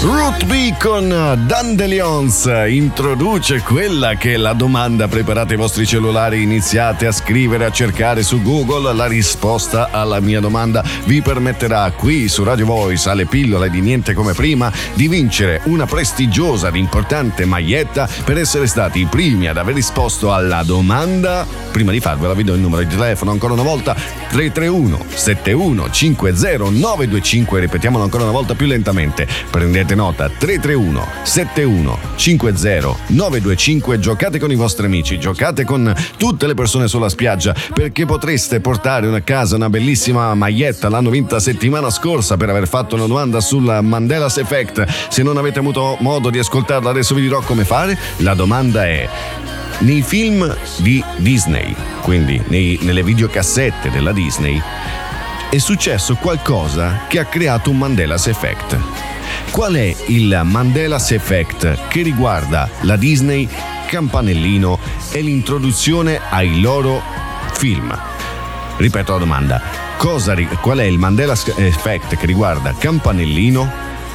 Root 0.02 0.46
B 0.46 0.74
con 0.78 1.08
Dandelions 1.46 2.50
introduce 2.68 3.60
quella 3.60 4.14
che 4.14 4.32
è 4.32 4.36
la 4.38 4.54
domanda. 4.54 5.08
Preparate 5.08 5.52
i 5.52 5.56
vostri 5.58 5.84
cellulari, 5.84 6.42
iniziate 6.42 7.06
a 7.06 7.12
scrivere, 7.12 7.66
a 7.66 7.70
cercare 7.70 8.22
su 8.22 8.40
Google 8.40 8.94
la 8.94 9.06
risposta 9.06 9.90
alla 9.90 10.18
mia 10.20 10.40
domanda. 10.40 10.82
Vi 11.04 11.20
permetterà 11.20 11.90
qui 11.90 12.28
su 12.28 12.44
Radio 12.44 12.64
Voice, 12.64 13.10
alle 13.10 13.26
pillole 13.26 13.68
di 13.68 13.82
niente 13.82 14.14
come 14.14 14.32
prima, 14.32 14.72
di 14.94 15.06
vincere 15.06 15.60
una 15.64 15.84
prestigiosa 15.84 16.68
ed 16.68 16.76
importante 16.76 17.44
maglietta 17.44 18.08
per 18.24 18.38
essere 18.38 18.66
stati 18.68 19.00
i 19.00 19.04
primi 19.06 19.48
ad 19.48 19.58
aver 19.58 19.74
risposto 19.74 20.32
alla 20.32 20.62
domanda. 20.62 21.46
Prima 21.70 21.92
di 21.92 22.00
farvela 22.00 22.32
vi 22.32 22.44
do 22.44 22.54
il 22.54 22.60
numero 22.60 22.82
di 22.82 22.88
telefono 22.88 23.32
ancora 23.32 23.52
una 23.52 23.62
volta 23.62 23.94
331 23.94 25.04
71 25.08 25.90
50 25.90 26.56
925. 26.70 27.60
Ripetiamolo 27.60 28.02
ancora 28.02 28.22
una 28.22 28.32
volta 28.32 28.54
più 28.54 28.66
lentamente. 28.66 29.28
Prendete 29.50 29.88
prendete 29.90 29.94
nota 29.94 30.28
331 30.28 31.06
71 31.22 31.98
50 32.16 32.96
925 33.06 33.98
giocate 33.98 34.38
con 34.38 34.50
i 34.50 34.54
vostri 34.54 34.86
amici 34.86 35.18
giocate 35.18 35.64
con 35.64 35.92
tutte 36.16 36.46
le 36.46 36.54
persone 36.54 36.88
sulla 36.88 37.08
spiaggia 37.08 37.54
perché 37.72 38.04
potreste 38.06 38.60
portare 38.60 39.08
a 39.14 39.20
casa 39.22 39.56
una 39.56 39.70
bellissima 39.70 40.34
maglietta 40.34 40.88
l'hanno 40.88 41.10
vinta 41.10 41.40
settimana 41.40 41.90
scorsa 41.90 42.36
per 42.36 42.50
aver 42.50 42.68
fatto 42.68 42.94
una 42.94 43.06
domanda 43.06 43.40
sul 43.40 43.78
Mandela's 43.82 44.36
Effect. 44.36 44.86
Se 45.08 45.22
non 45.22 45.36
avete 45.36 45.58
avuto 45.58 45.96
modo 46.00 46.30
di 46.30 46.38
ascoltarla 46.38 46.90
adesso 46.90 47.14
vi 47.14 47.22
dirò 47.22 47.40
come 47.40 47.64
fare. 47.64 47.98
La 48.18 48.34
domanda 48.34 48.86
è 48.86 49.08
Nei 49.80 50.02
film 50.02 50.54
di 50.78 51.02
Disney, 51.16 51.74
quindi 52.02 52.40
nei, 52.48 52.78
nelle 52.82 53.02
videocassette 53.02 53.90
della 53.90 54.12
Disney, 54.12 54.60
è 55.50 55.58
successo 55.58 56.16
qualcosa 56.16 57.06
che 57.08 57.18
ha 57.18 57.24
creato 57.24 57.70
un 57.70 57.78
Mandela's 57.78 58.26
Effect. 58.26 59.09
Qual 59.50 59.74
è 59.74 59.94
il 60.06 60.40
Mandela's 60.44 61.10
Effect 61.10 61.88
che 61.88 62.02
riguarda 62.02 62.68
la 62.82 62.96
Disney, 62.96 63.48
Campanellino 63.86 64.78
e 65.10 65.20
l'introduzione 65.20 66.20
ai 66.30 66.60
loro 66.60 67.02
film? 67.52 67.96
Ripeto 68.76 69.12
la 69.12 69.18
domanda, 69.18 69.60
cosa, 69.96 70.34
qual 70.60 70.78
è 70.78 70.84
il 70.84 70.98
Mandela's 70.98 71.52
Effect 71.56 72.16
che 72.16 72.26
riguarda 72.26 72.74
Campanellino, 72.78 73.70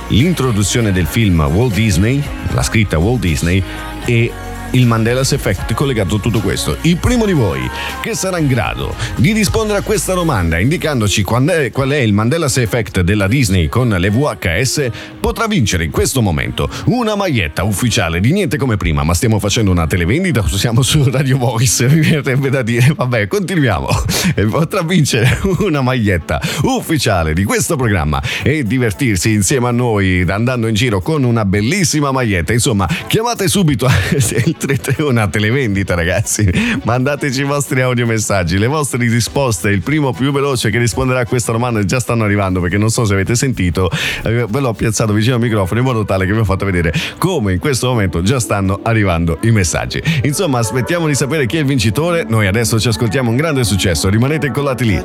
l'introduzione 0.08 0.92
del 0.92 1.06
film 1.06 1.40
Walt 1.42 1.74
Disney, 1.74 2.24
la 2.54 2.64
scritta 2.64 2.98
Walt 2.98 3.20
Disney 3.20 3.62
e 4.06 4.32
il 4.76 4.86
Mandela's 4.86 5.32
Effect 5.32 5.74
collegato 5.74 6.16
a 6.16 6.20
tutto 6.20 6.42
questo. 6.42 6.78
Il 6.82 6.98
primo 6.98 7.26
di 7.26 7.32
voi 7.32 7.62
che 8.02 8.14
sarà 8.14 8.38
in 8.38 8.48
grado 8.48 8.94
di 9.16 9.32
rispondere 9.32 9.80
a 9.80 9.82
questa 9.82 10.14
domanda 10.14 10.60
indicandoci 10.60 11.22
è, 11.22 11.72
qual 11.72 11.90
è 11.90 11.98
il 11.98 12.14
Mandela's 12.14 12.58
Effect 12.58 13.00
della 13.02 13.28
Disney 13.28 13.70
con 13.70 13.88
le 13.88 14.10
VHS 14.10 14.90
potrà 15.20 15.48
vincere 15.48 15.86
in 15.86 15.92
questo 15.92 16.22
momento 16.22 16.70
una 16.86 17.16
maglietta 17.16 17.64
ufficiale 17.64 18.20
di 18.20 18.34
niente 18.34 18.58
come 18.58 18.76
prima, 18.76 19.04
ma 19.04 19.14
stiamo 19.14 19.40
facendo 19.40 19.72
una 19.72 19.88
televendita, 19.88 20.46
siamo 20.48 20.82
su 20.82 21.10
Radio 21.10 21.38
Voice, 21.38 21.88
mi 21.90 22.02
verrebbe 22.02 22.50
da 22.50 22.62
dire, 22.62 22.94
vabbè, 22.96 23.28
continuiamo. 23.28 23.88
E 24.36 24.46
potrà 24.46 24.82
vincere 24.82 25.40
una 25.60 25.82
maglietta 25.82 26.42
ufficiale 26.64 27.34
di 27.34 27.46
questo 27.46 27.78
programma 27.78 28.22
e 28.44 28.64
divertirsi 28.64 29.32
insieme 29.32 29.68
a 29.68 29.72
noi 29.72 30.26
andando 30.28 30.68
in 30.68 30.76
giro 30.76 31.00
con 31.02 31.24
una 31.24 31.46
bellissima 31.46 32.12
maglietta. 32.12 32.52
Insomma, 32.52 32.88
chiamate 33.08 33.48
subito 33.48 33.88
il 34.12 34.56
3 34.66 35.04
una 35.04 35.28
televendita, 35.28 35.96
ragazzi. 35.96 36.50
Mandateci 36.84 37.42
i 37.42 37.44
vostri 37.44 37.82
audiomessaggi, 37.82 38.58
le 38.58 38.68
vostre 38.68 39.00
risposte. 39.00 39.70
Il 39.70 39.82
primo 39.82 40.14
più 40.14 40.32
veloce 40.32 40.70
che 40.70 40.78
risponderà 40.78 41.22
a 41.22 41.26
questa 41.26 41.52
domanda 41.52 41.84
già 41.84 42.00
stanno 42.00 42.24
arrivando 42.24 42.60
perché 42.60 42.78
non 42.78 42.90
so 42.90 43.06
se 43.06 43.14
avete 43.14 43.36
sentito, 43.36 43.90
eh, 44.24 44.46
ve 44.48 44.60
l'ho 44.60 44.74
piazzato 44.74 45.14
vicino 45.14 45.36
al 45.36 45.42
microfono 45.42 45.80
in 45.80 45.86
modo 45.86 46.06
tale 46.06 46.26
che 46.26 46.34
vi 46.34 46.40
ho 46.40 46.46
fatto 46.46 46.66
vedere 46.66 46.94
come 47.18 47.54
in 47.54 47.60
questo 47.60 47.88
momento 47.88 48.22
già 48.22 48.40
stanno 48.40 48.80
arrivando 48.84 49.38
i 49.42 49.52
messaggi. 49.52 50.02
Insomma, 50.24 50.60
aspettiamo 50.60 51.08
di 51.08 51.16
sapere 51.16 51.46
chi 51.46 51.58
è 51.58 51.60
il 51.60 51.66
vincitore. 51.66 52.26
Noi 52.28 52.48
adesso 52.48 52.80
ci 52.80 52.88
ascoltiamo 52.88 53.30
un 53.30 53.36
grande 53.36 53.64
successo. 53.64 54.10
Rimanete 54.10 54.48
incollati 54.48 54.86
lì. 54.86 55.04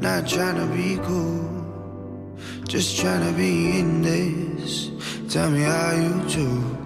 Not 0.00 0.26
trying 0.26 0.56
to 0.56 0.66
be 0.66 0.98
cool, 1.06 2.36
just 2.68 3.00
trying 3.00 3.24
to 3.24 3.32
be 3.32 3.78
in 3.78 4.02
this. 4.02 4.90
Tell 5.28 5.50
me 5.50 5.62
how 5.62 5.92
you 5.92 6.22
do. 6.28 6.85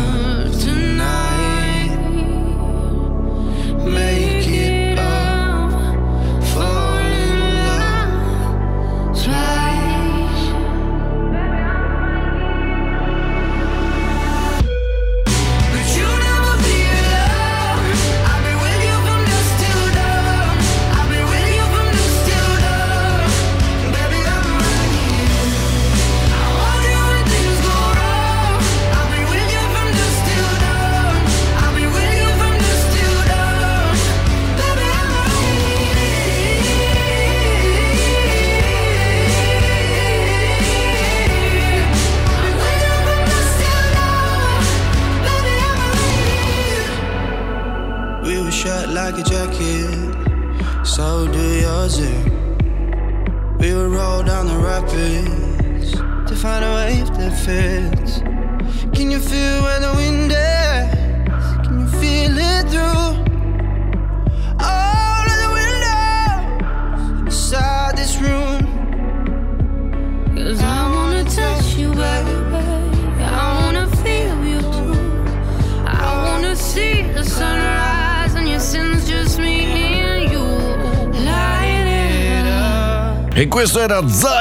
questo 83.51 83.81
era 83.81 84.01
Zion 84.07 84.40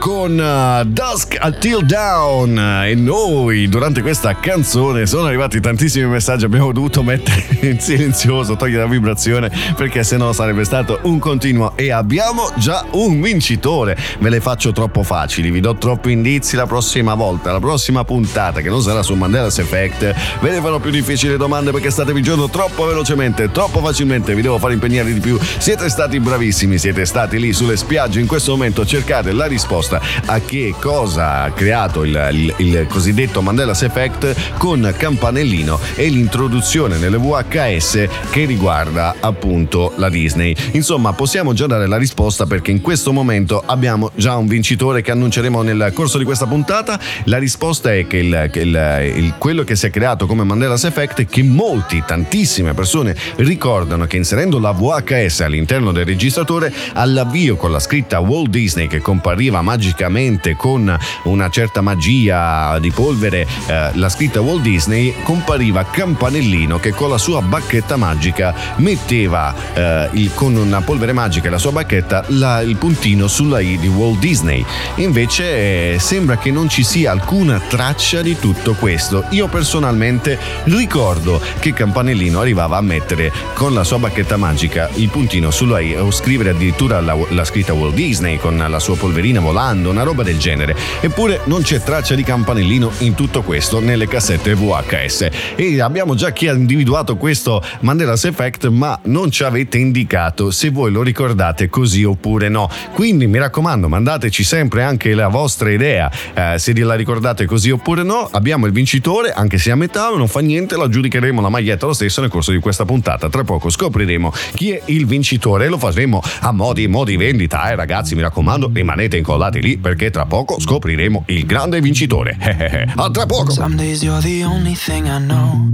con 0.00 0.36
uh, 0.36 0.84
Dusk 0.84 1.38
Until 1.40 1.86
Down. 1.86 2.58
E 2.84 2.96
noi 2.96 3.68
durante 3.68 4.02
questa 4.02 4.34
canzone 4.34 5.06
sono 5.06 5.26
arrivati 5.26 5.60
tantissimi 5.60 6.06
messaggi. 6.06 6.44
Abbiamo 6.44 6.72
dovuto 6.72 7.04
mettere 7.04 7.46
in 7.70 7.78
silenzioso, 7.78 8.56
togliere 8.56 8.82
la 8.82 8.88
vibrazione 8.88 9.48
perché 9.76 10.02
sennò 10.02 10.32
sarebbe 10.32 10.64
stato 10.64 10.98
un 11.02 11.20
continuo. 11.20 11.76
E 11.76 11.92
abbiamo 11.92 12.50
già 12.56 12.84
un 12.90 13.20
vincitore. 13.20 13.96
Ve 14.18 14.28
le 14.28 14.40
faccio 14.40 14.72
troppo 14.72 15.04
facili, 15.04 15.52
vi 15.52 15.60
do 15.60 15.76
troppi 15.76 16.10
indizi 16.10 16.56
la 16.56 16.66
prossima 16.66 17.14
volta. 17.14 17.52
La 17.52 17.60
prossima 17.60 18.02
puntata, 18.02 18.60
che 18.60 18.68
non 18.68 18.82
sarà 18.82 19.04
su 19.04 19.14
Mandela's 19.14 19.58
Effect, 19.58 20.14
ve 20.40 20.50
ne 20.50 20.60
farò 20.60 20.80
più 20.80 20.90
difficili 20.90 21.36
domande 21.36 21.70
perché 21.70 21.90
state 21.90 22.12
vincendo 22.12 22.48
troppo 22.48 22.86
velocemente, 22.86 23.52
troppo 23.52 23.78
facilmente. 23.78 24.34
Vi 24.34 24.42
devo 24.42 24.58
fare 24.58 24.72
impegnare 24.72 25.12
di 25.12 25.20
più. 25.20 25.38
Siete 25.58 25.88
stati 25.88 26.18
bravissimi, 26.18 26.76
siete 26.76 27.04
stati 27.04 27.38
lì 27.38 27.52
sulle 27.52 27.76
spiagge 27.76 28.18
in 28.18 28.26
questo 28.26 28.50
momento 28.50 28.84
cercate 28.84 29.26
la 29.32 29.46
risposta 29.46 30.00
a 30.26 30.40
che 30.40 30.74
cosa 30.78 31.42
ha 31.42 31.50
creato 31.52 32.04
il, 32.04 32.28
il, 32.32 32.54
il 32.58 32.86
cosiddetto 32.88 33.42
Mandela's 33.42 33.82
Effect 33.82 34.56
con 34.56 34.92
Campanellino 34.96 35.78
e 35.94 36.08
l'introduzione 36.08 36.96
nelle 36.98 37.18
VHS 37.18 38.08
che 38.30 38.44
riguarda 38.44 39.16
appunto 39.20 39.92
la 39.96 40.08
Disney. 40.08 40.54
Insomma, 40.72 41.12
possiamo 41.12 41.52
già 41.52 41.66
dare 41.66 41.86
la 41.86 41.96
risposta 41.96 42.46
perché 42.46 42.70
in 42.70 42.80
questo 42.80 43.12
momento 43.12 43.62
abbiamo 43.64 44.10
già 44.14 44.36
un 44.36 44.46
vincitore 44.46 45.02
che 45.02 45.10
annunceremo 45.10 45.62
nel 45.62 45.90
corso 45.94 46.18
di 46.18 46.24
questa 46.24 46.46
puntata. 46.46 46.98
La 47.24 47.38
risposta 47.38 47.92
è 47.92 48.06
che, 48.06 48.18
il, 48.18 48.48
che 48.52 48.60
il, 48.60 49.34
quello 49.38 49.64
che 49.64 49.76
si 49.76 49.86
è 49.86 49.90
creato 49.90 50.26
come 50.26 50.44
Mandela's 50.44 50.84
Effect 50.84 51.20
è 51.20 51.26
che 51.26 51.42
molti, 51.42 52.02
tantissime 52.06 52.74
persone 52.74 53.14
ricordano 53.36 54.06
che 54.06 54.16
inserendo 54.16 54.58
la 54.58 54.72
VHS 54.72 55.40
all'interno 55.40 55.92
del 55.92 56.04
registratore 56.04 56.72
all'avvio 56.94 57.56
con 57.56 57.72
la 57.72 57.80
scritta 57.80 58.20
Walt 58.20 58.48
Disney 58.48 58.86
che 58.86 59.00
compariva 59.18 59.62
magicamente 59.62 60.54
con 60.54 60.96
una 61.24 61.50
certa 61.50 61.80
magia 61.80 62.78
di 62.78 62.92
polvere, 62.92 63.48
eh, 63.66 63.90
la 63.94 64.08
scritta 64.08 64.40
Walt 64.40 64.62
Disney, 64.62 65.12
compariva 65.24 65.84
Campanellino 65.86 66.78
che 66.78 66.92
con 66.92 67.10
la 67.10 67.18
sua 67.18 67.42
bacchetta 67.42 67.96
magica 67.96 68.54
metteva 68.76 69.52
eh, 69.74 70.08
il, 70.12 70.30
con 70.34 70.54
una 70.54 70.82
polvere 70.82 71.12
magica 71.12 71.48
e 71.48 71.50
la 71.50 71.58
sua 71.58 71.72
bacchetta 71.72 72.26
la, 72.28 72.60
il 72.60 72.76
puntino 72.76 73.26
sulla 73.26 73.58
I 73.58 73.76
di 73.78 73.88
Walt 73.88 74.20
Disney. 74.20 74.64
Invece 74.96 75.94
eh, 75.94 75.98
sembra 75.98 76.38
che 76.38 76.52
non 76.52 76.68
ci 76.68 76.84
sia 76.84 77.10
alcuna 77.10 77.58
traccia 77.58 78.22
di 78.22 78.38
tutto 78.38 78.74
questo. 78.74 79.24
Io 79.30 79.48
personalmente 79.48 80.38
ricordo 80.64 81.40
che 81.58 81.72
Campanellino 81.72 82.38
arrivava 82.38 82.76
a 82.76 82.82
mettere 82.82 83.32
con 83.54 83.74
la 83.74 83.82
sua 83.82 83.98
bacchetta 83.98 84.36
magica 84.36 84.88
il 84.94 85.08
puntino 85.08 85.50
sulla 85.50 85.80
I 85.80 85.96
o 85.96 86.12
scrivere 86.12 86.50
addirittura 86.50 87.00
la, 87.00 87.16
la 87.30 87.44
scritta 87.44 87.72
Walt 87.72 87.94
Disney 87.94 88.38
con 88.38 88.56
la 88.56 88.78
sua 88.78 88.94
polverina 89.08 89.40
volando, 89.40 89.88
una 89.88 90.02
roba 90.02 90.22
del 90.22 90.38
genere. 90.38 90.76
Eppure 91.00 91.40
non 91.44 91.62
c'è 91.62 91.80
traccia 91.82 92.14
di 92.14 92.22
campanellino 92.22 92.90
in 92.98 93.14
tutto 93.14 93.42
questo 93.42 93.80
nelle 93.80 94.06
cassette 94.06 94.54
VHS. 94.54 95.28
E 95.56 95.80
abbiamo 95.80 96.14
già 96.14 96.30
chi 96.30 96.46
ha 96.46 96.52
individuato 96.52 97.16
questo 97.16 97.62
Mandela's 97.80 98.24
Effect, 98.24 98.68
ma 98.68 98.98
non 99.04 99.30
ci 99.30 99.44
avete 99.44 99.78
indicato 99.78 100.50
se 100.50 100.68
voi 100.68 100.92
lo 100.92 101.02
ricordate 101.02 101.70
così 101.70 102.04
oppure 102.04 102.50
no. 102.50 102.68
Quindi 102.92 103.26
mi 103.26 103.38
raccomando, 103.38 103.88
mandateci 103.88 104.44
sempre 104.44 104.82
anche 104.82 105.14
la 105.14 105.28
vostra 105.28 105.70
idea, 105.70 106.10
eh, 106.34 106.58
se 106.58 106.76
la 106.78 106.94
ricordate 106.94 107.46
così 107.46 107.70
oppure 107.70 108.02
no. 108.02 108.28
Abbiamo 108.30 108.66
il 108.66 108.72
vincitore, 108.72 109.32
anche 109.32 109.56
se 109.56 109.70
a 109.70 109.74
metà 109.74 110.10
non 110.10 110.28
fa 110.28 110.40
niente, 110.40 110.76
la 110.76 110.88
giudicheremo 110.88 111.40
la 111.40 111.48
maglietta 111.48 111.86
lo 111.86 111.94
stesso 111.94 112.20
nel 112.20 112.30
corso 112.30 112.52
di 112.52 112.58
questa 112.58 112.84
puntata. 112.84 113.30
Tra 113.30 113.42
poco 113.42 113.70
scopriremo 113.70 114.32
chi 114.54 114.72
è 114.72 114.82
il 114.86 115.06
vincitore 115.06 115.64
e 115.64 115.68
lo 115.68 115.78
faremo 115.78 116.22
a 116.40 116.52
modi 116.52 116.84
e 116.84 116.88
modi 116.88 117.16
vendita. 117.16 117.70
Eh 117.70 117.74
ragazzi, 117.74 118.14
mi 118.14 118.20
raccomando, 118.20 118.70
rimanete 118.70 118.97
incollati 119.04 119.60
lì 119.60 119.78
perché 119.78 120.10
tra 120.10 120.26
poco 120.26 120.60
scopriremo 120.60 121.24
il 121.28 121.46
grande 121.46 121.80
vincitore. 121.80 122.36
a 122.94 123.10
tra 123.10 123.26
poco! 123.26 123.52
Some 123.52 123.76
days 123.76 124.02
you're 124.02 124.20
the 124.20 124.44
only 124.44 124.74
thing 124.74 125.06
I 125.06 125.18
know. 125.18 125.70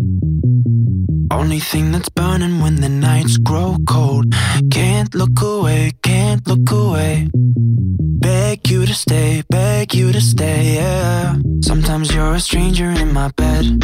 Only 1.30 1.58
thing 1.58 1.90
that's 1.90 2.10
burning 2.10 2.60
when 2.60 2.76
the 2.76 2.88
nights 2.88 3.38
grow 3.38 3.76
cold. 3.86 4.34
Can't 4.70 5.12
look 5.14 5.40
away, 5.42 5.92
can't 6.00 6.46
look 6.46 6.70
away. 6.70 7.28
Beg 7.32 8.70
you 8.70 8.86
to 8.86 8.94
stay, 8.94 9.42
beg 9.48 9.94
you 9.94 10.12
to 10.12 10.20
stay, 10.20 10.74
yeah. 10.76 11.34
Sometimes 11.62 12.14
you're 12.14 12.34
a 12.34 12.40
stranger 12.40 12.90
in 12.90 13.12
my 13.12 13.30
bed. 13.36 13.80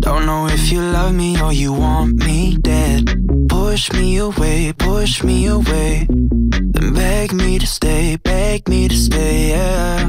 Don't 0.00 0.26
know 0.26 0.46
if 0.48 0.70
you 0.70 0.80
love 0.80 1.14
me 1.14 1.40
or 1.40 1.52
you 1.52 1.72
want 1.72 2.24
me 2.24 2.56
dead. 2.56 3.27
Push 3.68 3.92
me 3.92 4.16
away, 4.16 4.72
push 4.72 5.22
me 5.22 5.46
away. 5.46 6.06
Then 6.08 6.94
beg 6.94 7.34
me 7.34 7.58
to 7.58 7.66
stay, 7.66 8.16
beg 8.16 8.66
me 8.66 8.88
to 8.88 8.96
stay, 8.96 9.50
yeah. 9.50 10.08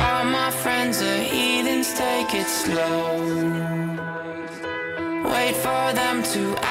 Wait 5.31 5.55
for 5.55 5.93
them 5.93 6.21
to 6.23 6.68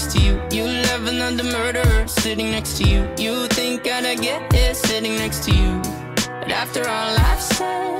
next 0.00 0.16
to 0.16 0.22
you. 0.22 0.40
You 0.50 0.64
loving 0.64 1.20
on 1.20 1.36
the 1.36 1.44
murderer 1.44 2.06
sitting 2.06 2.50
next 2.50 2.78
to 2.78 2.88
you. 2.88 3.06
You 3.18 3.46
think 3.48 3.86
I'd 3.86 4.20
get 4.20 4.42
it 4.54 4.74
sitting 4.74 5.16
next 5.16 5.44
to 5.44 5.50
you. 5.50 5.82
But 6.40 6.52
after 6.52 6.88
all 6.88 7.18
I've 7.18 7.40
said, 7.40 7.99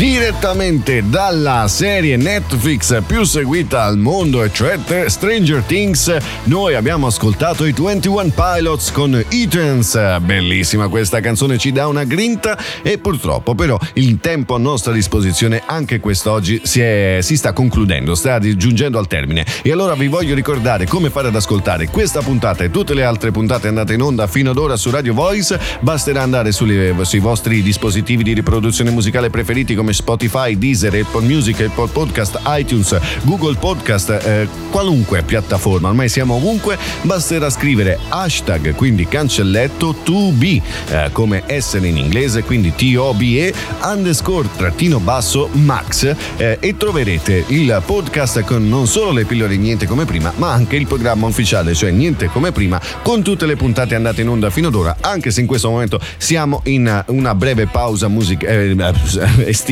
Direttamente 0.00 1.02
dalla 1.10 1.68
serie 1.68 2.16
Netflix 2.16 3.02
più 3.06 3.22
seguita 3.24 3.82
al 3.82 3.98
mondo, 3.98 4.42
e 4.42 4.50
cioè 4.50 4.78
Stranger 5.06 5.62
Things, 5.62 6.16
noi 6.44 6.74
abbiamo 6.74 7.06
ascoltato 7.06 7.66
i 7.66 7.74
21 7.76 8.32
Pilots 8.34 8.92
con 8.92 9.22
Eatons. 9.28 10.18
Bellissima 10.20 10.88
questa 10.88 11.20
canzone, 11.20 11.58
ci 11.58 11.70
dà 11.70 11.86
una 11.86 12.04
grinta 12.04 12.56
e 12.80 12.96
purtroppo 12.96 13.54
però 13.54 13.78
il 13.92 14.20
tempo 14.20 14.54
a 14.54 14.58
nostra 14.58 14.94
disposizione 14.94 15.60
anche 15.66 16.00
quest'oggi 16.00 16.62
si, 16.64 16.80
è, 16.80 17.18
si 17.20 17.36
sta 17.36 17.52
concludendo, 17.52 18.14
sta 18.14 18.38
giungendo 18.38 18.98
al 18.98 19.06
termine. 19.06 19.44
E 19.60 19.70
allora 19.70 19.92
vi 19.92 20.08
voglio 20.08 20.34
ricordare 20.34 20.86
come 20.86 21.10
fare 21.10 21.28
ad 21.28 21.36
ascoltare 21.36 21.88
questa 21.88 22.22
puntata 22.22 22.64
e 22.64 22.70
tutte 22.70 22.94
le 22.94 23.04
altre 23.04 23.32
puntate 23.32 23.68
andate 23.68 23.92
in 23.92 24.00
onda 24.00 24.26
fino 24.26 24.52
ad 24.52 24.56
ora 24.56 24.76
su 24.76 24.88
Radio 24.88 25.12
Voice. 25.12 25.60
Basterà 25.80 26.22
andare 26.22 26.52
sulle, 26.52 26.94
sui 27.02 27.18
vostri 27.18 27.60
dispositivi 27.60 28.22
di 28.22 28.32
riproduzione 28.32 28.90
musicale 28.90 29.28
preferiti 29.28 29.74
come 29.74 29.88
Spotify, 29.92 30.56
Deezer, 30.56 30.94
Apple 30.94 31.26
Music, 31.26 31.60
Apple 31.60 31.88
Podcast, 31.88 32.40
iTunes, 32.46 32.98
Google 33.22 33.56
Podcast, 33.56 34.10
eh, 34.10 34.48
qualunque 34.70 35.22
piattaforma, 35.22 35.88
ormai 35.88 36.08
siamo 36.08 36.34
ovunque, 36.34 36.78
basterà 37.02 37.50
scrivere 37.50 37.98
hashtag, 38.08 38.74
quindi 38.74 39.06
cancelletto 39.06 39.94
to 40.02 40.30
be, 40.32 40.60
eh, 40.90 41.10
come 41.12 41.42
essere 41.46 41.88
in 41.88 41.96
inglese, 41.96 42.42
quindi 42.42 42.74
T-O-B-E, 42.74 43.52
underscore 43.82 44.48
trattino 44.56 44.98
basso 44.98 45.48
max 45.52 46.14
eh, 46.36 46.58
e 46.60 46.76
troverete 46.76 47.44
il 47.48 47.82
podcast 47.84 48.42
con 48.42 48.68
non 48.68 48.86
solo 48.86 49.12
le 49.12 49.24
pillole 49.24 49.56
niente 49.56 49.86
come 49.86 50.04
prima, 50.04 50.32
ma 50.36 50.52
anche 50.52 50.76
il 50.76 50.86
programma 50.86 51.26
ufficiale, 51.26 51.74
cioè 51.74 51.90
niente 51.90 52.26
come 52.26 52.52
prima, 52.52 52.80
con 53.02 53.22
tutte 53.22 53.46
le 53.46 53.56
puntate 53.56 53.94
andate 53.94 54.22
in 54.22 54.28
onda 54.28 54.50
fino 54.50 54.68
ad 54.68 54.74
ora, 54.74 54.96
anche 55.00 55.30
se 55.30 55.40
in 55.40 55.46
questo 55.46 55.70
momento 55.70 56.00
siamo 56.16 56.60
in 56.64 57.04
una 57.06 57.34
breve 57.34 57.66
pausa 57.66 58.08
music- 58.08 58.44
eh, 58.44 58.74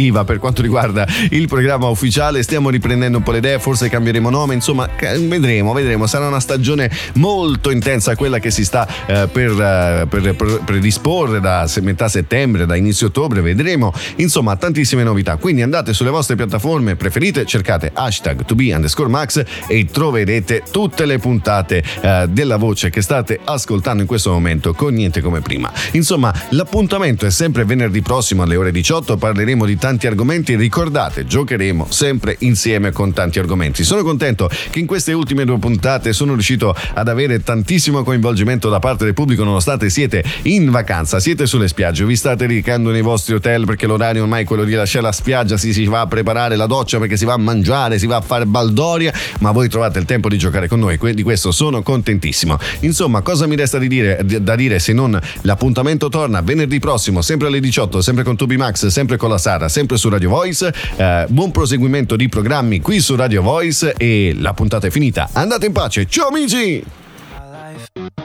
estiva 0.08 0.24
per 0.24 0.38
quanto 0.38 0.62
riguarda 0.62 1.06
il 1.30 1.46
programma 1.46 1.88
ufficiale, 1.88 2.42
stiamo 2.42 2.70
riprendendo 2.70 3.18
un 3.18 3.22
po' 3.22 3.32
le 3.32 3.38
idee, 3.38 3.58
forse 3.58 3.88
cambieremo 3.88 4.30
nome, 4.30 4.54
insomma 4.54 4.88
vedremo, 4.98 5.72
vedremo, 5.72 6.06
sarà 6.06 6.26
una 6.26 6.40
stagione 6.40 6.90
molto 7.14 7.70
intensa 7.70 8.16
quella 8.16 8.38
che 8.38 8.50
si 8.50 8.64
sta 8.64 8.86
eh, 9.06 9.28
per, 9.30 9.50
eh, 9.50 10.06
per, 10.08 10.34
per 10.34 10.62
predisporre 10.64 11.40
da 11.40 11.68
metà 11.82 12.08
settembre, 12.08 12.64
da 12.66 12.74
inizio 12.74 13.08
ottobre, 13.08 13.40
vedremo, 13.42 13.92
insomma 14.16 14.56
tantissime 14.56 15.02
novità, 15.02 15.36
quindi 15.36 15.62
andate 15.62 15.92
sulle 15.92 16.10
vostre 16.10 16.36
piattaforme 16.36 16.96
preferite, 16.96 17.44
cercate 17.44 17.90
hashtag 17.92 18.44
to 18.44 18.54
be 18.54 18.72
underscore 18.72 19.08
max 19.08 19.42
e 19.66 19.86
troverete 19.86 20.62
tutte 20.70 21.04
le 21.04 21.18
puntate 21.18 21.82
eh, 22.00 22.26
della 22.30 22.56
voce 22.56 22.90
che 22.90 23.02
state 23.02 23.38
ascoltando 23.44 24.02
in 24.02 24.08
questo 24.08 24.30
momento 24.30 24.72
con 24.72 24.94
niente 24.94 25.20
come 25.20 25.40
prima. 25.40 25.70
Insomma, 25.92 26.32
l'appuntamento 26.50 27.26
è 27.26 27.30
sempre 27.30 27.64
venerdì 27.64 28.00
prossimo 28.00 28.42
alle 28.42 28.56
ore 28.56 28.70
18, 28.70 29.16
parleremo 29.16 29.66
di 29.66 29.76
tanti 29.76 29.97
argomenti, 30.06 30.54
ricordate, 30.56 31.26
giocheremo 31.26 31.86
sempre 31.88 32.36
insieme 32.40 32.92
con 32.92 33.12
tanti 33.12 33.38
argomenti. 33.38 33.84
Sono 33.84 34.02
contento 34.02 34.48
che 34.70 34.78
in 34.78 34.86
queste 34.86 35.12
ultime 35.12 35.44
due 35.44 35.58
puntate 35.58 36.12
sono 36.12 36.32
riuscito 36.32 36.74
ad 36.94 37.08
avere 37.08 37.42
tantissimo 37.42 38.02
coinvolgimento 38.02 38.68
da 38.68 38.78
parte 38.78 39.04
del 39.04 39.14
pubblico 39.14 39.44
nonostante 39.44 39.90
siete 39.90 40.24
in 40.42 40.70
vacanza, 40.70 41.20
siete 41.20 41.46
sulle 41.46 41.68
spiagge, 41.68 42.04
vi 42.04 42.16
state 42.16 42.46
ricando 42.46 42.90
nei 42.90 43.02
vostri 43.02 43.34
hotel 43.34 43.64
perché 43.64 43.86
l'orario 43.86 44.22
ormai 44.22 44.42
è 44.42 44.46
quello 44.46 44.64
di 44.64 44.72
lasciare 44.74 45.04
la 45.04 45.12
spiaggia, 45.12 45.56
si, 45.56 45.72
si 45.72 45.84
va 45.86 46.00
a 46.00 46.06
preparare 46.06 46.56
la 46.56 46.66
doccia 46.66 46.98
perché 46.98 47.16
si 47.16 47.24
va 47.24 47.34
a 47.34 47.38
mangiare, 47.38 47.98
si 47.98 48.06
va 48.06 48.16
a 48.16 48.20
fare 48.20 48.46
baldoria, 48.46 49.12
ma 49.40 49.50
voi 49.50 49.68
trovate 49.68 49.98
il 49.98 50.04
tempo 50.04 50.28
di 50.28 50.38
giocare 50.38 50.68
con 50.68 50.78
noi, 50.78 50.98
di 51.14 51.22
questo 51.22 51.52
sono 51.52 51.82
contentissimo. 51.82 52.58
Insomma, 52.80 53.22
cosa 53.22 53.46
mi 53.46 53.56
resta 53.56 53.78
di 53.78 53.88
dire, 53.88 54.20
da 54.24 54.56
dire 54.56 54.78
se 54.78 54.92
non 54.92 55.18
l'appuntamento 55.42 56.08
torna 56.08 56.40
venerdì 56.40 56.78
prossimo, 56.78 57.22
sempre 57.22 57.48
alle 57.48 57.60
18, 57.60 58.00
sempre 58.02 58.24
con 58.24 58.36
Tubi 58.36 58.56
Max, 58.56 58.86
sempre 58.86 59.16
con 59.16 59.30
la 59.30 59.38
Sara, 59.38 59.68
sempre 59.78 59.96
su 59.96 60.08
Radio 60.08 60.28
Voice. 60.28 60.74
Eh, 60.96 61.26
buon 61.28 61.52
proseguimento 61.52 62.16
di 62.16 62.28
programmi 62.28 62.80
qui 62.80 62.98
su 62.98 63.14
Radio 63.14 63.42
Voice 63.42 63.94
e 63.96 64.34
la 64.36 64.52
puntata 64.52 64.88
è 64.88 64.90
finita. 64.90 65.28
Andate 65.32 65.66
in 65.66 65.72
pace, 65.72 66.06
ciao 66.08 66.28
amici! 66.28 66.82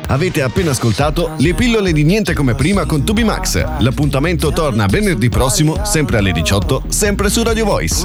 Avete 0.08 0.42
appena 0.42 0.72
ascoltato 0.72 1.32
le 1.38 1.54
pillole 1.54 1.94
di 1.94 2.04
niente 2.04 2.34
come 2.34 2.56
prima 2.56 2.86
con 2.86 3.04
Tubi 3.04 3.24
Max. 3.24 3.64
L'appuntamento 3.80 4.52
torna 4.52 4.88
venerdì 4.88 5.30
prossimo, 5.30 5.86
sempre 5.86 6.18
alle 6.18 6.32
18, 6.32 6.86
sempre 6.88 7.30
su 7.30 7.44
Radio 7.44 7.66
Voice. 7.66 8.04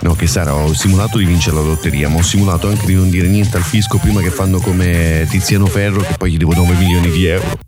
No, 0.00 0.14
che 0.14 0.26
Sara, 0.26 0.54
ho 0.54 0.72
simulato 0.74 1.18
di 1.18 1.24
vincere 1.24 1.54
la 1.54 1.62
lotteria, 1.62 2.08
ma 2.08 2.18
ho 2.18 2.22
simulato 2.22 2.66
anche 2.66 2.86
di 2.86 2.94
non 2.94 3.10
dire 3.10 3.28
niente 3.28 3.56
al 3.56 3.62
fisco 3.62 3.98
prima 3.98 4.20
che 4.20 4.30
fanno 4.30 4.58
come 4.58 5.24
Tiziano 5.30 5.66
Ferro, 5.66 6.00
che 6.00 6.14
poi 6.18 6.32
gli 6.32 6.36
devo 6.36 6.54
9 6.54 6.74
milioni 6.74 7.10
di 7.10 7.26
euro. 7.26 7.66